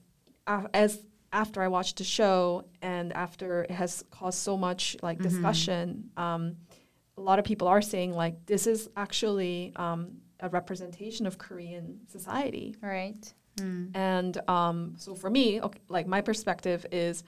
uh, 0.46 0.68
as 0.74 1.00
after 1.32 1.62
I 1.62 1.68
watched 1.68 1.98
the 1.98 2.04
show 2.04 2.66
and 2.82 3.14
after 3.14 3.64
it 3.64 3.72
has 3.72 4.04
caused 4.12 4.40
so 4.40 4.58
much 4.58 4.98
like 5.02 5.20
discussion, 5.20 6.10
um, 6.18 6.56
a 7.18 7.22
lot 7.22 7.40
of 7.40 7.46
people 7.46 7.68
are 7.68 7.82
saying 7.82 8.14
like 8.14 8.46
this 8.46 8.66
is 8.68 8.90
actually 8.96 9.74
um, 9.76 10.18
a 10.40 10.50
representation 10.50 11.26
of 11.28 11.38
Korean 11.38 12.00
society. 12.08 12.76
right. 12.82 13.34
Mm. 13.58 13.92
And 13.94 14.50
um, 14.50 14.94
so 14.98 15.16
for 15.16 15.30
me, 15.30 15.62
okay, 15.62 15.80
like 15.90 16.08
my 16.08 16.22
perspective 16.22 16.86
is, 16.92 17.24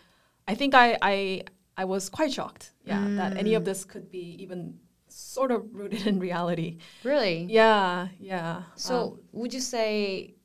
I 0.48 0.56
think 0.56 0.74
I 0.74 0.98
I, 1.02 1.44
I 1.78 1.86
was 1.86 2.10
quite 2.10 2.32
shocked, 2.32 2.72
yeah, 2.86 3.06
that 3.18 3.38
any 3.38 3.54
of 3.56 3.66
this 3.66 3.84
could 3.84 4.10
be 4.12 4.38
even 4.40 4.80
sort 5.08 5.52
of 5.52 5.74
rooted 5.74 6.08
in 6.12 6.20
reality. 6.20 6.78
Really? 7.04 7.48
Yeah, 7.50 8.08
yeah. 8.20 8.64
So 8.76 8.96
um, 9.02 9.20
would 9.34 9.54
you 9.54 9.60
say, 9.60 10.36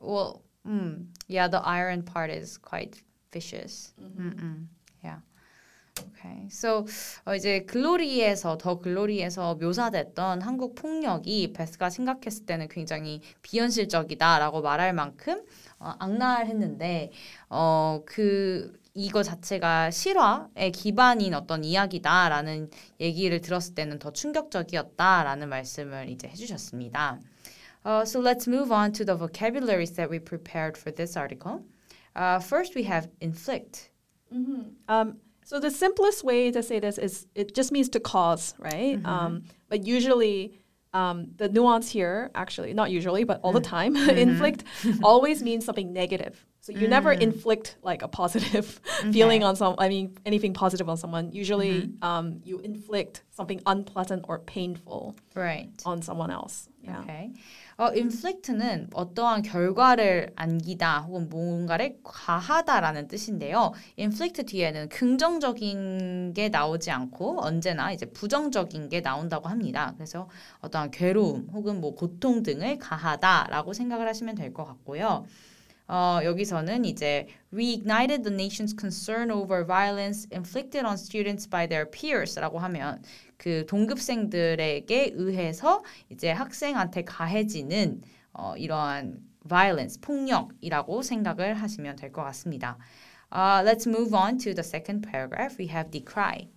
well, 0.00 0.42
mm, 0.66 1.06
yeah, 1.28 1.46
the 1.46 1.60
iron 1.64 2.02
part 2.02 2.30
is 2.30 2.58
quite 2.58 3.02
vicious. 3.30 3.92
Mm-mm. 4.00 4.66
Yeah. 5.04 5.20
Okay. 5.98 6.48
So 6.50 6.86
어, 7.24 7.34
이제 7.34 7.64
글로리에서 7.64 8.56
더 8.58 8.78
글로리에서 8.78 9.56
묘사됐던 9.56 10.42
한국 10.42 10.74
폭력이 10.74 11.52
베스가 11.52 11.90
생각했을 11.90 12.46
때는 12.46 12.68
굉장히 12.68 13.20
비현실적이다라고 13.42 14.62
말할 14.62 14.92
만큼 14.92 15.44
어, 15.78 15.94
악랄했는데 15.98 17.10
어그 17.48 18.78
이거 18.94 19.22
자체가 19.22 19.90
실화에 19.90 20.70
기반인 20.72 21.34
어떤 21.34 21.62
이야기다라는 21.62 22.70
얘기를 23.00 23.40
들었을 23.40 23.74
때는 23.74 23.98
더 23.98 24.12
충격적이었다라는 24.12 25.48
말씀을 25.48 26.08
이제 26.08 26.26
해주셨습니다. 26.28 27.20
Uh, 27.84 28.04
so 28.04 28.20
let's 28.20 28.46
move 28.46 28.70
on 28.72 28.92
to 28.92 29.04
the 29.04 29.14
vocabularies 29.14 29.92
that 29.92 30.10
we 30.10 30.18
prepared 30.18 30.76
for 30.76 30.90
this 30.90 31.16
article. 31.16 31.64
Uh, 32.14 32.38
first, 32.38 32.74
we 32.74 32.82
have 32.84 33.08
inflict. 33.20 33.90
Um, 34.88 35.16
so 35.44 35.58
the 35.58 35.70
simplest 35.70 36.24
way 36.24 36.50
to 36.50 36.62
say 36.62 36.78
this 36.80 36.98
is 36.98 37.26
it 37.34 37.54
just 37.54 37.72
means 37.72 37.88
to 37.90 38.00
cause, 38.00 38.54
right? 38.58 39.00
Um, 39.06 39.44
but 39.68 39.86
usually, 39.86 40.58
um, 40.92 41.28
the 41.36 41.48
nuance 41.48 41.88
here, 41.90 42.30
actually, 42.34 42.74
not 42.74 42.90
usually, 42.90 43.24
but 43.24 43.40
all 43.42 43.52
the 43.52 43.60
time, 43.60 43.96
inflict 44.26 44.64
always 45.02 45.42
means 45.42 45.64
something 45.64 45.92
negative. 45.92 46.44
So 46.68 46.74
you 46.78 46.86
never 46.86 47.12
inflict 47.12 47.76
like 47.82 48.02
a 48.02 48.08
positive 48.08 48.78
feeling 49.10 49.42
on 49.42 49.56
some. 49.56 49.74
I 49.78 49.88
mean, 49.88 50.12
anything 50.26 50.52
positive 50.52 50.86
on 50.86 50.98
someone. 50.98 51.32
Usually, 51.32 51.88
um, 52.02 52.42
you 52.44 52.58
inflict 52.58 53.22
something 53.30 53.62
unpleasant 53.64 54.26
or 54.28 54.40
painful 54.40 55.16
Right. 55.34 55.70
on 55.86 56.02
someone 56.02 56.30
else. 56.30 56.68
Yeah. 56.84 57.00
Okay. 57.00 57.32
어, 57.78 57.90
inflict는 57.94 58.88
어떠한 58.92 59.42
결과를 59.42 60.32
안기다 60.36 61.06
혹은 61.06 61.28
뭔가를 61.30 61.96
가하다라는 62.04 63.08
뜻인데요. 63.08 63.72
inflict 63.98 64.44
뒤에는 64.44 64.88
긍정적인 64.90 66.34
게 66.34 66.48
나오지 66.50 66.90
않고 66.90 67.40
언제나 67.42 67.92
이제 67.92 68.04
부정적인 68.06 68.90
게 68.90 69.00
나온다고 69.00 69.48
합니다. 69.48 69.94
그래서 69.96 70.28
어떠한 70.60 70.90
괴로움 70.90 71.48
혹은 71.52 71.80
뭐 71.80 71.94
고통 71.94 72.42
등을 72.42 72.78
가하다라고 72.78 73.72
생각을 73.72 74.06
하시면 74.06 74.34
될 74.34 74.52
것 74.52 74.64
같고요. 74.64 75.24
어, 75.88 76.20
여기서는 76.22 76.84
이제 76.84 77.26
reignited 77.50 78.22
the 78.22 78.34
nation's 78.34 78.74
concern 78.78 79.30
over 79.30 79.64
violence 79.64 80.28
inflicted 80.30 80.84
on 80.84 80.94
students 80.94 81.48
by 81.48 81.66
their 81.66 81.90
peers라고 81.90 82.58
하면 82.58 83.02
그 83.38 83.64
동급생들에게 83.66 85.12
의해서 85.14 85.82
이제 86.10 86.30
학생한테 86.30 87.04
가해지는 87.04 88.02
어, 88.34 88.54
이러한 88.56 89.20
violence 89.48 89.98
폭력이라고 90.00 91.00
생각을 91.02 91.54
하시면 91.54 91.96
될 91.96 92.12
것 92.12 92.22
같습니다. 92.24 92.76
Uh, 93.32 93.62
let's 93.64 93.86
move 93.86 94.14
on 94.14 94.36
to 94.38 94.52
the 94.54 94.62
second 94.62 95.02
paragraph. 95.02 95.58
We 95.58 95.68
have 95.68 95.90
decry. 95.90 96.48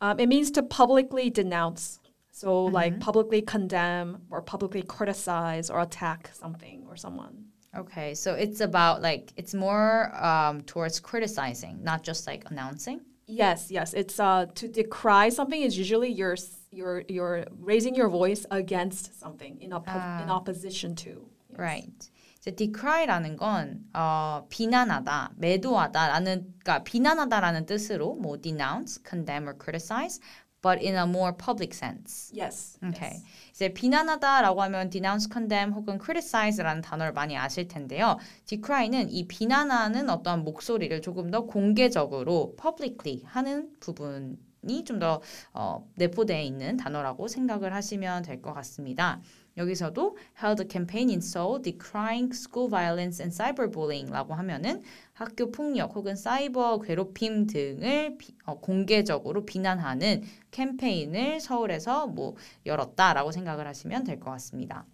Um, 0.00 0.20
it 0.20 0.28
means 0.28 0.50
to 0.52 0.62
publicly 0.62 1.30
denounce. 1.30 1.98
So, 2.30 2.66
like 2.66 3.00
publicly 3.00 3.42
condemn 3.42 4.18
or 4.30 4.40
publicly 4.42 4.82
criticize 4.82 5.70
or 5.70 5.80
attack 5.80 6.30
something 6.32 6.84
or 6.88 6.96
someone. 6.96 7.47
Okay, 7.77 8.13
so 8.13 8.35
it's 8.35 8.61
about 8.61 9.01
like 9.01 9.33
it's 9.35 9.53
more 9.55 10.13
um, 10.23 10.61
towards 10.61 10.99
criticizing, 10.99 11.83
not 11.83 12.03
just 12.03 12.27
like 12.27 12.43
announcing. 12.51 13.01
Yes, 13.25 13.71
yes. 13.71 13.93
It's 13.95 14.19
uh, 14.19 14.45
to 14.55 14.67
decry 14.67 15.29
something 15.29 15.59
is 15.61 15.75
usually 15.77 16.11
you're 16.11 16.33
s- 16.33 16.67
you're 16.71 17.03
you're 17.09 17.45
raising 17.59 17.95
your 17.95 18.09
voice 18.09 18.45
against 18.51 19.17
something 19.19 19.57
in 19.59 19.71
oppo- 19.71 20.21
in 20.21 20.29
opposition 20.29 20.93
to. 20.95 21.25
Yes. 21.49 21.57
Right. 21.59 22.09
이제 22.41 22.51
decry라는 22.51 23.37
건 23.37 23.85
어, 23.95 24.45
비난하다, 24.49 25.31
매도하다라는 25.37 26.53
그러니까 26.59 26.83
비난하다라는 26.83 27.65
뜻으로 27.65 28.15
뭐 28.15 28.37
denounce, 28.39 28.99
condemn 29.09 29.47
or 29.47 29.55
criticize, 29.57 30.19
but 30.60 30.82
in 30.82 30.96
a 30.96 31.04
more 31.06 31.32
public 31.36 31.72
sense. 31.74 32.30
Yes. 32.34 32.78
Okay. 32.82 33.12
yes. 33.14 33.24
이제 33.52 33.68
비난하다라고 33.72 34.62
하면 34.62 34.90
denounce, 34.90 35.28
condemn 35.32 35.72
혹은 35.72 35.98
criticize라는 35.98 36.82
단어를 36.82 37.12
많이 37.12 37.36
아실 37.36 37.68
텐데요. 37.68 38.18
decry는 38.46 39.10
이 39.10 39.26
비난하는 39.28 40.10
어떠한 40.10 40.44
목소리를 40.44 41.00
조금 41.02 41.30
더 41.30 41.42
공개적으로 41.46 42.54
publicly 42.60 43.22
하는 43.24 43.70
부분이 43.80 44.84
좀더 44.84 45.20
어, 45.54 45.88
내포되어 45.96 46.40
있는 46.42 46.76
단어라고 46.76 47.28
생각을 47.28 47.74
하시면 47.74 48.22
될 48.22 48.42
것 48.42 48.52
같습니다. 48.54 49.20
여기서도 49.58 50.16
held 50.42 50.62
a 50.62 50.66
campaign 50.70 51.10
in 51.10 51.18
Seoul 51.18 51.60
decrying 51.60 52.30
school 52.32 52.68
violence 52.70 53.20
and 53.20 53.34
cyberbullying라고 53.36 54.32
하면은 54.34 54.82
학교 55.12 55.50
폭력 55.50 55.94
혹은 55.96 56.14
사이버 56.16 56.78
괴롭힘 56.80 57.46
등을 57.46 58.16
비- 58.18 58.34
어, 58.46 58.58
공개적으로 58.60 59.44
비난하는 59.44 60.22
캠페인을 60.52 61.40
서울에서 61.40 62.06
뭐 62.06 62.36
열었다라고 62.64 63.32
생각을 63.32 63.66
하시면 63.66 64.04
될 64.04 64.20
것 64.20 64.30
같습니다. 64.32 64.86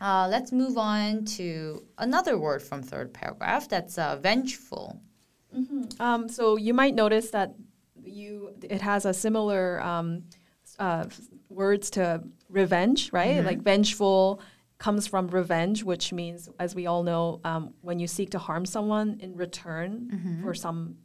Uh, 0.00 0.26
let's 0.28 0.52
move 0.52 0.76
on 0.78 1.24
to 1.24 1.84
another 1.98 2.36
word 2.36 2.60
from 2.62 2.82
third 2.82 3.12
paragraph. 3.12 3.68
That's 3.68 3.98
uh, 3.98 4.16
vengeful. 4.20 5.00
Um, 6.00 6.28
so 6.28 6.56
you 6.56 6.72
might 6.74 6.94
notice 6.94 7.30
that 7.30 7.54
you 8.02 8.50
it 8.62 8.80
has 8.80 9.04
a 9.04 9.12
similar 9.12 9.80
um, 9.80 10.24
uh, 10.78 11.04
words 11.50 11.90
to 11.90 12.22
revenge, 12.52 13.12
right? 13.12 13.44
Like 13.44 13.62
vengeful 13.62 14.40
comes 14.78 15.06
from 15.06 15.28
revenge, 15.28 15.84
which 15.84 16.12
means, 16.12 16.48
as 16.58 16.74
we 16.74 16.86
all 16.86 17.02
know, 17.02 17.40
um, 17.44 17.74
when 17.82 17.98
you 17.98 18.06
seek 18.06 18.30
to 18.30 18.38
harm 18.38 18.66
someone 18.66 19.18
in 19.20 19.36
return 19.36 20.40
for 20.42 20.54
some 20.54 20.96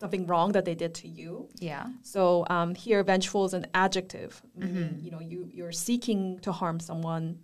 something 0.00 0.26
wrong 0.26 0.50
that 0.50 0.64
they 0.64 0.74
did 0.74 0.92
to 0.92 1.06
you. 1.06 1.48
Yeah. 1.60 1.86
So 2.02 2.44
um, 2.50 2.74
here, 2.74 3.04
vengeful 3.04 3.44
is 3.44 3.54
an 3.54 3.66
adjective, 3.72 4.42
meaning 4.56 4.98
you 5.00 5.10
know 5.10 5.20
you 5.20 5.48
you're 5.52 5.72
seeking 5.72 6.38
to 6.40 6.50
harm 6.52 6.80
someone 6.80 7.38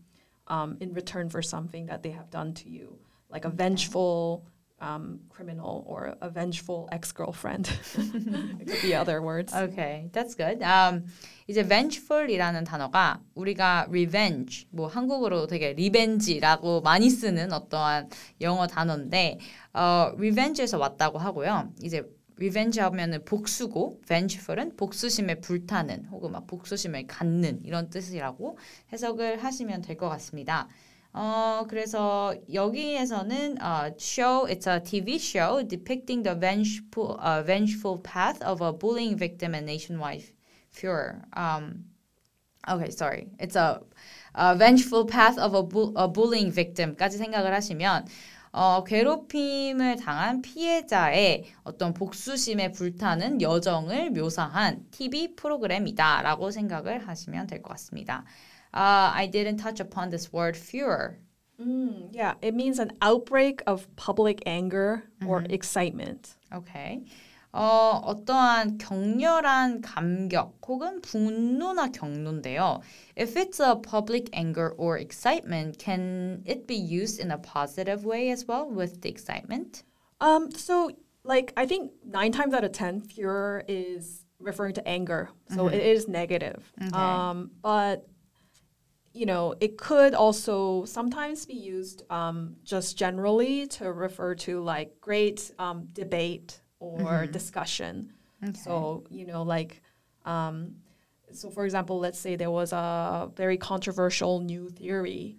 um, 0.49 0.77
in 0.81 0.93
return 0.93 1.29
for 1.29 1.43
something 1.43 1.87
that 1.87 2.03
they 2.03 2.11
have 2.11 2.31
done 2.31 2.55
to 2.55 2.69
you, 2.69 2.99
like 3.31 3.45
a 3.45 3.51
vengeful 3.51 4.45
um, 4.81 5.21
criminal 5.29 5.85
or 5.87 6.15
a 6.21 6.29
vengeful 6.31 6.89
ex-girlfriend. 6.93 7.69
it 8.61 8.67
could 8.69 8.83
be 8.83 8.95
other 8.95 9.21
words. 9.23 9.53
Okay, 9.55 10.09
that's 10.13 10.35
good. 10.35 10.63
Um, 10.63 11.05
이제 11.49 11.63
vengeful이라는 11.63 12.65
단어가 12.65 13.21
우리가 13.35 13.87
revenge, 13.89 14.67
뭐 14.71 14.87
한국어로 14.87 15.47
되게 15.47 15.73
리벤지라고 15.73 16.83
많이 16.83 17.09
쓰는 17.11 17.53
어떠한 17.53 18.11
영어 18.41 18.67
단어인데, 18.67 19.39
어, 19.75 20.13
revenge에서 20.17 20.79
왔다고 20.79 21.19
하고요. 21.19 21.73
이제 21.83 22.03
revenge 22.37 22.81
하면은 22.81 23.25
복수고, 23.25 24.01
vengeful은 24.07 24.77
복수심에 24.77 25.37
불타는 25.41 26.05
혹은 26.13 26.31
막 26.33 26.47
복수심을 26.47 27.07
갖는 27.09 27.63
이런 27.65 27.91
뜻이라고 27.91 28.59
해석을 28.93 29.43
하시면 29.43 29.83
될 29.83 29.97
것 29.97 30.09
같습니다. 30.11 30.69
어, 31.13 31.65
그래서 31.69 32.35
여기에서는 32.53 33.61
어, 33.63 33.91
show, 33.99 34.47
it's 34.47 34.67
a 34.69 34.83
TV 34.83 35.17
show 35.17 35.63
depicting 35.67 36.23
the 36.23 36.35
vengeful, 36.39 37.17
uh, 37.21 37.43
vengeful 37.45 37.99
path 38.03 38.41
of 38.43 38.63
a 38.63 38.73
bullying 38.73 39.17
victim 39.17 39.55
and 39.55 39.67
nationwide 39.67 40.25
furor. 40.71 41.23
Um, 41.35 41.85
okay, 42.69 42.91
sorry. 42.91 43.29
It's 43.41 43.57
a, 43.57 43.81
a 44.35 44.57
vengeful 44.57 45.07
path 45.07 45.39
of 45.39 45.55
a, 45.55 45.63
bu- 45.63 45.95
a 45.97 46.09
bullying 46.09 46.53
victim까지 46.53 47.19
생각을 47.19 47.53
하시면 47.55 48.07
어, 48.53 48.83
괴롭힘을 48.85 49.97
당한 49.97 50.43
피해자의 50.43 51.45
어떤 51.65 51.93
복수심에 51.95 52.73
불타는 52.73 53.43
여정을 53.43 54.11
묘사한 54.11 54.87
TV 54.91 55.37
프로그램이다라고 55.37 56.51
생각을 56.51 57.07
하시면 57.09 57.47
될 57.47 57.63
것 57.63 57.71
같습니다. 57.73 58.25
Uh, 58.74 59.12
I 59.14 59.28
didn't 59.32 59.58
touch 59.58 59.80
upon 59.80 60.10
this 60.10 60.34
word 60.34 60.58
furor. 60.58 61.20
Mm, 61.62 62.10
yeah, 62.12 62.34
it 62.42 62.56
means 62.56 62.80
an 62.80 62.94
outbreak 63.02 63.62
of 63.68 63.88
public 63.96 64.42
anger 64.46 65.04
or 65.26 65.44
excitement. 65.50 66.36
Okay. 66.52 67.04
어, 67.54 68.02
어떠한 68.04 68.80
격렬한 68.80 69.82
감격 69.82 70.60
혹은 70.68 71.02
분노나 71.02 71.92
경노인데요. 71.92 72.82
If 73.16 73.38
it's 73.38 73.60
a 73.60 73.76
public 73.76 74.32
anger 74.34 74.74
or 74.78 74.98
excitement, 74.98 75.78
can 75.78 76.42
it 76.46 76.66
be 76.66 76.76
used 76.76 77.20
in 77.20 77.30
a 77.30 77.38
positive 77.38 78.06
way 78.06 78.32
as 78.32 78.48
well 78.48 78.68
with 78.68 79.02
the 79.02 79.10
excitement? 79.10 79.84
Um, 80.20 80.50
so 80.50 80.90
like 81.24 81.54
I 81.56 81.68
think 81.68 81.92
nine 82.04 82.32
times 82.32 82.56
out 82.56 82.64
of 82.64 82.72
ten, 82.72 83.02
furor 83.02 83.64
is 83.68 84.26
referring 84.40 84.74
to 84.74 84.88
anger, 84.88 85.30
so 85.54 85.68
it 85.68 85.80
is 85.80 86.08
negative. 86.08 86.74
Um, 86.92 87.52
but 87.62 88.08
you 89.19 89.27
know, 89.27 89.55
it 89.61 89.77
could 89.79 90.15
also 90.15 90.85
sometimes 90.85 91.45
be 91.45 91.55
used 91.55 92.05
um, 92.11 92.55
just 92.63 92.97
generally 92.97 93.67
to 93.67 93.93
refer 93.93 94.35
to 94.47 94.61
like 94.61 95.01
great 95.01 95.51
um, 95.59 95.89
debate 95.93 96.61
or 96.79 97.27
discussion. 97.27 98.13
So 98.55 99.05
you 99.11 99.27
know, 99.27 99.43
like. 99.43 99.83
Um, 100.25 100.77
so, 101.31 101.51
for 101.51 101.67
example, 101.67 101.99
let's 101.99 102.19
say 102.19 102.37
there 102.37 102.51
was 102.51 102.73
a 102.73 103.31
very 103.37 103.59
controversial 103.59 104.41
new 104.41 104.71
theory 104.71 105.37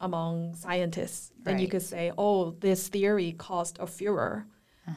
among 0.00 0.56
scientists. 0.56 1.30
Then 1.44 1.58
you 1.60 1.68
could 1.68 1.82
say, 1.82 2.10
oh, 2.18 2.50
this 2.58 2.88
theory 2.88 3.30
caused 3.48 3.78
a 3.78 3.86
furor 3.86 4.46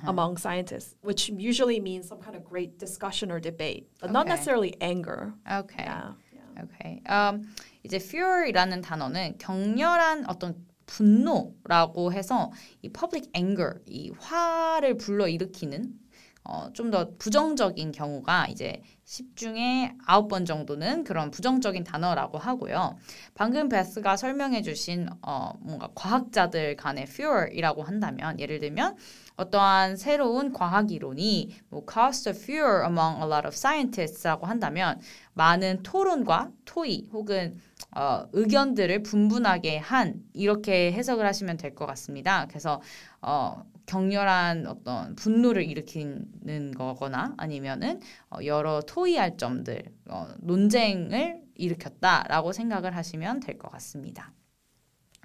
among 0.07 0.37
scientists, 0.37 0.95
which 1.01 1.29
usually 1.29 1.79
means 1.79 2.07
some 2.07 2.19
kind 2.19 2.35
of 2.35 2.43
great 2.43 2.79
discussion 2.79 3.31
or 3.31 3.39
debate, 3.39 3.87
but 4.01 4.11
not 4.11 4.25
necessarily 4.27 4.75
anger. 4.81 5.33
Okay. 5.51 5.83
Yeah. 5.83 6.13
yeah. 6.33 6.63
Okay. 6.63 7.01
Um, 7.05 7.47
이제 7.85 7.97
furor이라는 7.97 8.81
단어는 8.81 9.37
격렬한 9.37 10.25
어떤 10.29 10.65
분노라고 10.85 12.13
해서 12.13 12.51
이 12.81 12.89
public 12.89 13.29
anger, 13.35 13.79
이 13.87 14.11
화를 14.19 14.97
불러일으키는 14.97 16.05
어, 16.47 16.69
좀 16.73 16.91
더 16.91 17.09
부정적인 17.17 17.91
경우가 17.91 18.47
이제 18.47 18.83
10 19.05 19.35
중에 19.35 19.95
9번 20.07 20.45
정도는 20.45 21.03
그런 21.03 21.31
부정적인 21.31 21.83
단어라고 21.83 22.37
하고요. 22.37 22.97
방금 23.33 23.67
베스가 23.67 24.15
설명해 24.15 24.61
주신 24.61 25.09
어, 25.23 25.53
뭔가 25.59 25.89
과학자들 25.95 26.75
간의 26.75 27.05
furor이라고 27.05 27.81
한다면 27.81 28.39
예를 28.39 28.59
들면 28.59 28.95
어떠한 29.37 29.97
새로운 29.97 30.53
과학 30.53 30.91
이론이 30.91 31.49
뭐 31.69 31.83
caused 31.91 32.29
a 32.29 32.35
furor 32.35 32.85
among 32.85 33.21
a 33.21 33.27
lot 33.27 33.47
of 33.47 33.55
scientists라고 33.55 34.45
한다면 34.45 35.01
많은 35.33 35.81
토론과 35.81 36.51
토의 36.65 37.07
혹은 37.11 37.59
어, 37.95 38.27
의견들을 38.33 39.03
분분하게 39.03 39.77
한 39.77 40.21
이렇게 40.33 40.91
해석을 40.91 41.25
하시면 41.25 41.57
될 41.57 41.73
것 41.75 41.85
같습니다. 41.87 42.45
그래서 42.47 42.81
어, 43.21 43.63
격렬한 43.85 44.67
어떤 44.67 45.15
분노를 45.15 45.63
일으키는 45.63 46.71
거거나 46.75 47.33
아니면은 47.37 48.01
어, 48.29 48.37
여러 48.45 48.81
토의할 48.81 49.37
점들 49.37 49.83
어, 50.09 50.27
논쟁을 50.39 51.41
일으켰다라고 51.55 52.51
생각을 52.51 52.95
하시면 52.95 53.39
될 53.39 53.57
것 53.57 53.71
같습니다. 53.71 54.33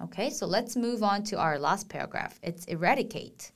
Okay, 0.01 0.29
so 0.29 0.47
let's 0.47 0.75
move 0.77 1.03
on 1.03 1.23
to 1.23 1.37
our 1.37 1.59
last 1.59 1.87
paragraph. 1.89 2.39
It's 2.41 2.65
eradicate. 2.67 3.51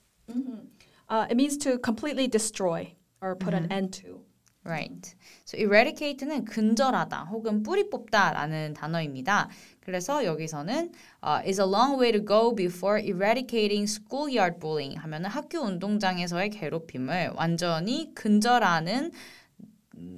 Uh, 1.10 1.26
it 1.30 1.36
means 1.36 1.58
to 1.60 1.80
completely 1.80 2.28
destroy 2.28 2.94
or 3.22 3.36
put 3.36 3.54
an 3.54 3.72
end 3.72 3.94
to. 4.04 4.22
Right. 4.66 5.16
So 5.46 5.60
eradicate는 5.60 6.46
근절하다 6.46 7.26
혹은 7.26 7.62
뿌리 7.62 7.88
뽑다라는 7.88 8.74
단어입니다. 8.74 9.50
그래서 9.80 10.26
여기서는 10.26 10.92
uh, 11.24 11.48
is 11.48 11.62
a 11.62 11.68
long 11.68 12.02
way 12.02 12.12
to 12.12 12.26
go 12.26 12.56
before 12.56 13.00
eradicating 13.00 13.84
schoolyard 13.84 14.60
bullying 14.60 14.98
하면은 14.98 15.30
학교 15.30 15.60
운동장에서의 15.60 16.50
괴롭힘을 16.50 17.34
완전히 17.36 18.12
근절하는 18.16 19.12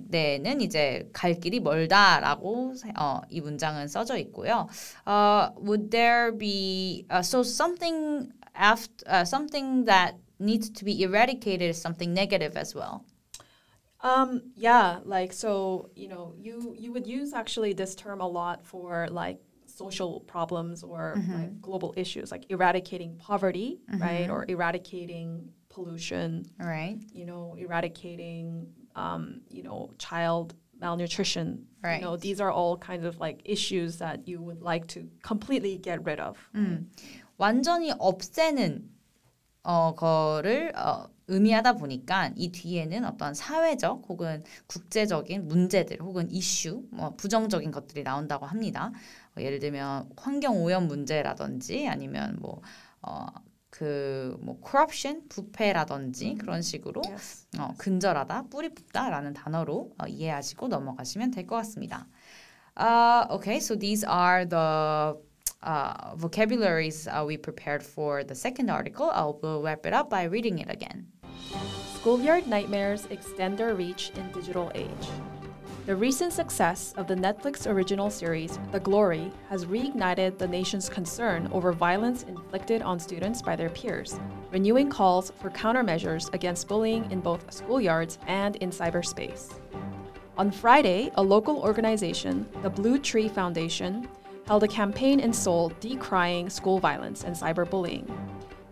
데는 0.09 0.61
이제 0.61 1.09
갈 1.11 1.33
길이 1.33 1.59
멀다라고 1.59 2.73
어, 2.97 3.21
이 3.29 3.41
문장은 3.41 3.89
써져 3.89 4.17
있고요. 4.17 4.69
Uh, 5.05 5.51
would 5.59 5.91
there 5.91 6.31
be 6.31 7.05
uh, 7.11 7.19
so 7.19 7.41
something 7.41 8.31
after 8.55 9.05
uh, 9.07 9.25
something 9.25 9.85
that 9.85 10.15
needs 10.39 10.69
to 10.69 10.85
be 10.85 11.03
eradicated 11.03 11.69
is 11.69 11.79
something 11.81 12.13
negative 12.13 12.57
as 12.57 12.73
well. 12.73 13.03
Um, 14.02 14.42
yeah, 14.56 14.98
like 15.04 15.32
so, 15.32 15.90
you 15.94 16.08
know, 16.08 16.34
you 16.36 16.74
you 16.76 16.92
would 16.92 17.06
use 17.06 17.32
actually 17.32 17.72
this 17.72 17.94
term 17.94 18.20
a 18.20 18.26
lot 18.26 18.64
for 18.64 19.06
like 19.10 19.38
social 19.66 20.20
problems 20.26 20.82
or 20.82 21.14
like 21.32 21.60
global 21.60 21.94
issues, 21.96 22.30
like 22.30 22.46
eradicating 22.50 23.16
poverty, 23.16 23.80
right, 23.98 24.28
or 24.28 24.44
eradicating 24.48 25.48
pollution, 25.68 26.44
All 26.60 26.66
right. 26.66 26.98
you 27.14 27.24
know, 27.26 27.54
eradicating, 27.58 28.66
um, 28.94 29.40
you 29.48 29.62
know, 29.62 29.90
child 29.98 30.54
malnutrition. 30.78 31.66
Right. 31.82 31.96
You 31.96 32.02
know, 32.02 32.16
these 32.16 32.40
are 32.40 32.50
all 32.50 32.76
kinds 32.76 33.04
of 33.06 33.18
like 33.18 33.40
issues 33.44 33.98
that 33.98 34.28
you 34.28 34.42
would 34.42 34.62
like 34.62 34.86
to 34.88 35.08
completely 35.22 35.78
get 35.78 36.04
rid 36.04 36.20
of. 36.20 36.36
완전히 37.38 37.92
없애는 37.98 38.88
어, 39.64 39.94
거를 39.94 40.72
어, 40.76 41.08
의미하다 41.27 41.73
보니까 41.73 42.31
이 42.35 42.51
뒤에는 42.51 43.05
어떤 43.05 43.33
사회적 43.33 44.03
혹은 44.07 44.43
국제적인 44.67 45.47
문제들 45.47 45.99
혹은 46.01 46.29
이슈, 46.31 46.83
뭐 46.91 47.15
부정적인 47.15 47.71
것들이 47.71 48.03
나온다고 48.03 48.45
합니다. 48.45 48.91
어, 49.37 49.41
예를 49.41 49.59
들면 49.59 50.09
환경 50.17 50.61
오염 50.63 50.87
문제라든지 50.87 51.87
아니면 51.87 52.37
뭐 52.39 52.61
어, 53.01 53.25
그뭐 53.69 54.59
corruption 54.65 55.27
부패라든지 55.29 56.35
그런 56.35 56.61
식으로 56.61 57.01
Yes. 57.07 57.47
어, 57.59 57.73
근절하다, 57.77 58.45
뿌리 58.49 58.69
뽑다라는 58.69 59.33
단어로 59.33 59.91
어, 59.99 60.07
이해하시고 60.07 60.67
넘어가시면 60.69 61.31
될 61.31 61.45
것 61.45 61.57
같습니다. 61.57 62.07
Uh, 62.79 63.25
okay, 63.31 63.57
so 63.57 63.75
these 63.75 64.03
are 64.05 64.45
the 64.45 65.17
uh, 65.63 66.15
vocabularies 66.15 67.07
uh, 67.07 67.25
we 67.25 67.35
prepared 67.35 67.81
for 67.83 68.23
the 68.23 68.35
second 68.35 68.69
article. 68.69 69.09
I'll 69.11 69.39
will 69.41 69.61
wrap 69.63 69.85
it 69.85 69.93
up 69.93 70.09
by 70.09 70.23
reading 70.25 70.59
it 70.59 70.69
again. 70.69 71.07
Schoolyard 71.95 72.47
nightmares 72.47 73.07
extend 73.09 73.57
their 73.57 73.75
reach 73.75 74.11
in 74.15 74.31
digital 74.31 74.71
age. 74.75 75.07
The 75.87 75.95
recent 75.95 76.33
success 76.33 76.93
of 76.97 77.07
the 77.07 77.15
Netflix 77.15 77.65
original 77.65 78.09
series, 78.09 78.59
The 78.73 78.79
Glory, 78.81 79.31
has 79.49 79.65
reignited 79.65 80.37
the 80.37 80.47
nation's 80.47 80.89
concern 80.89 81.47
over 81.53 81.71
violence 81.71 82.23
inflicted 82.23 82.81
on 82.81 82.99
students 82.99 83.41
by 83.41 83.55
their 83.55 83.69
peers, 83.69 84.19
renewing 84.51 84.89
calls 84.89 85.31
for 85.39 85.49
countermeasures 85.49 86.33
against 86.33 86.67
bullying 86.67 87.09
in 87.09 87.21
both 87.21 87.47
schoolyards 87.51 88.17
and 88.27 88.57
in 88.57 88.69
cyberspace. 88.69 89.53
On 90.37 90.51
Friday, 90.51 91.09
a 91.15 91.23
local 91.23 91.59
organization, 91.59 92.45
the 92.61 92.69
Blue 92.69 92.99
Tree 92.99 93.29
Foundation, 93.29 94.09
held 94.45 94.63
a 94.63 94.67
campaign 94.67 95.21
in 95.21 95.31
Seoul 95.31 95.71
decrying 95.79 96.49
school 96.49 96.79
violence 96.79 97.23
and 97.23 97.33
cyberbullying. 97.33 98.09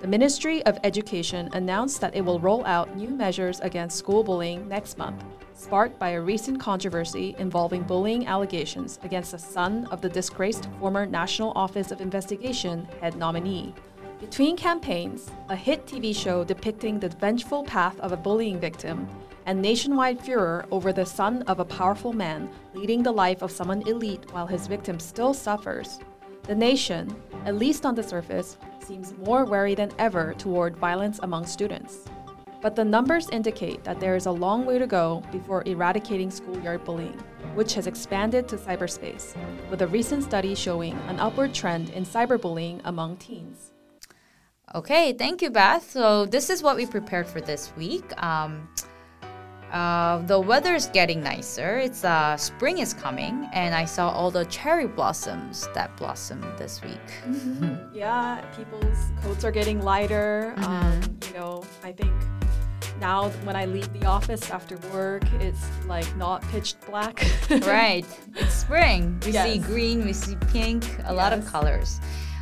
The 0.05 0.11
Ministry 0.11 0.63
of 0.67 0.77
Education 0.83 1.49
announced 1.53 1.99
that 1.99 2.15
it 2.15 2.21
will 2.21 2.39
roll 2.39 2.63
out 2.67 2.95
new 2.95 3.09
measures 3.09 3.59
against 3.61 3.97
school 3.97 4.23
bullying 4.23 4.67
next 4.67 4.99
month, 4.99 5.23
sparked 5.55 5.97
by 5.97 6.09
a 6.09 6.21
recent 6.21 6.59
controversy 6.59 7.35
involving 7.39 7.81
bullying 7.81 8.27
allegations 8.27 8.99
against 9.01 9.31
the 9.31 9.39
son 9.39 9.87
of 9.89 10.01
the 10.01 10.09
disgraced 10.09 10.69
former 10.79 11.07
National 11.07 11.53
Office 11.55 11.89
of 11.89 12.01
Investigation 12.01 12.87
head 13.01 13.15
nominee. 13.17 13.73
Between 14.19 14.55
campaigns, 14.55 15.31
a 15.49 15.55
hit 15.55 15.87
TV 15.87 16.15
show 16.15 16.43
depicting 16.43 16.99
the 16.99 17.09
vengeful 17.09 17.63
path 17.63 17.99
of 17.99 18.11
a 18.11 18.17
bullying 18.17 18.59
victim, 18.59 19.09
and 19.47 19.59
nationwide 19.59 20.23
furor 20.23 20.67
over 20.69 20.93
the 20.93 21.03
son 21.03 21.41
of 21.47 21.59
a 21.59 21.65
powerful 21.65 22.13
man 22.13 22.47
leading 22.75 23.01
the 23.01 23.11
life 23.11 23.41
of 23.41 23.51
someone 23.51 23.81
elite 23.87 24.31
while 24.31 24.45
his 24.45 24.67
victim 24.67 24.99
still 24.99 25.33
suffers, 25.33 25.97
the 26.47 26.55
nation, 26.55 27.15
at 27.45 27.55
least 27.55 27.85
on 27.85 27.95
the 27.95 28.03
surface, 28.03 28.57
seems 28.79 29.13
more 29.17 29.45
wary 29.45 29.75
than 29.75 29.91
ever 29.97 30.33
toward 30.37 30.77
violence 30.77 31.19
among 31.23 31.45
students. 31.45 32.05
But 32.61 32.75
the 32.75 32.85
numbers 32.85 33.29
indicate 33.29 33.83
that 33.83 33.99
there 33.99 34.15
is 34.15 34.25
a 34.25 34.31
long 34.31 34.65
way 34.65 34.79
to 34.79 34.87
go 34.87 35.23
before 35.31 35.63
eradicating 35.65 36.31
schoolyard 36.31 36.83
bullying, 36.83 37.19
which 37.53 37.73
has 37.75 37.87
expanded 37.87 38.47
to 38.47 38.57
cyberspace, 38.57 39.35
with 39.69 39.81
a 39.81 39.87
recent 39.87 40.23
study 40.23 40.55
showing 40.55 40.93
an 41.07 41.19
upward 41.19 41.53
trend 41.53 41.89
in 41.91 42.05
cyberbullying 42.05 42.81
among 42.85 43.17
teens. 43.17 43.71
Okay, 44.73 45.13
thank 45.13 45.41
you, 45.41 45.51
Beth. 45.51 45.89
So 45.89 46.25
this 46.25 46.49
is 46.49 46.63
what 46.63 46.75
we 46.75 46.85
prepared 46.85 47.27
for 47.27 47.39
this 47.39 47.71
week. 47.77 48.05
Um, 48.21 48.67
uh, 49.75 50.19
the 50.19 50.39
weather 50.39 50.73
is 50.73 50.87
getting 50.87 51.21
nicer. 51.21 51.79
It's 51.79 52.05
uh, 52.05 52.37
spring 52.37 52.77
is 52.77 52.93
coming, 52.93 53.49
and 53.51 53.75
I 53.75 53.83
saw 53.83 54.09
all 54.09 54.31
the 54.31 54.45
cherry 54.45 54.87
blossoms 54.87 55.67
that 55.73 55.95
blossomed 55.97 56.45
this 56.57 56.81
week. 56.81 57.07
Yeah, 57.93 58.41
people's 58.57 58.97
coats 59.21 59.43
are 59.45 59.51
getting 59.51 59.81
lighter. 59.81 60.53
Um, 60.57 61.01
you 61.27 61.33
know, 61.33 61.63
I 61.83 61.91
think 61.93 62.11
now 62.99 63.29
when 63.43 63.55
I 63.55 63.65
leave 63.65 63.91
the 63.93 64.05
office 64.05 64.51
after 64.51 64.77
work, 64.93 65.23
it's 65.39 65.65
like 65.87 66.05
not 66.17 66.41
pitch 66.49 66.75
black. 66.85 67.25
right, 67.49 68.05
it's 68.35 68.53
spring. 68.53 69.19
We 69.25 69.31
see 69.31 69.59
green, 69.59 70.05
we 70.05 70.13
see 70.13 70.35
pink, 70.51 70.85
a 71.05 71.13
lot 71.13 71.33
of 71.33 71.45
colors. 71.45 71.99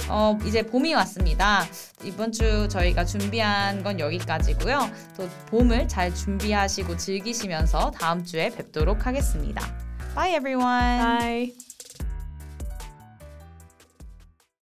어, 0.10 0.38
이제 0.46 0.64
봄이 0.64 0.94
왔습니다. 0.96 1.64
이번 2.04 2.32
주 2.32 2.68
저희가 2.70 3.06
준비한 3.06 3.84
건 3.84 4.00
여기까지고요. 4.00 4.90
또 5.18 5.30
봄을 5.48 5.88
잘 5.88 6.14
준비하시고 6.14 6.98
즐기시면서 6.98 7.92
다음 7.92 8.24
주에 8.24 8.50
뵙도록 8.50 9.06
하겠습니다. 9.08 9.62
Bye 10.16 10.36
everyone. 10.36 11.18
Bye. 11.20 11.73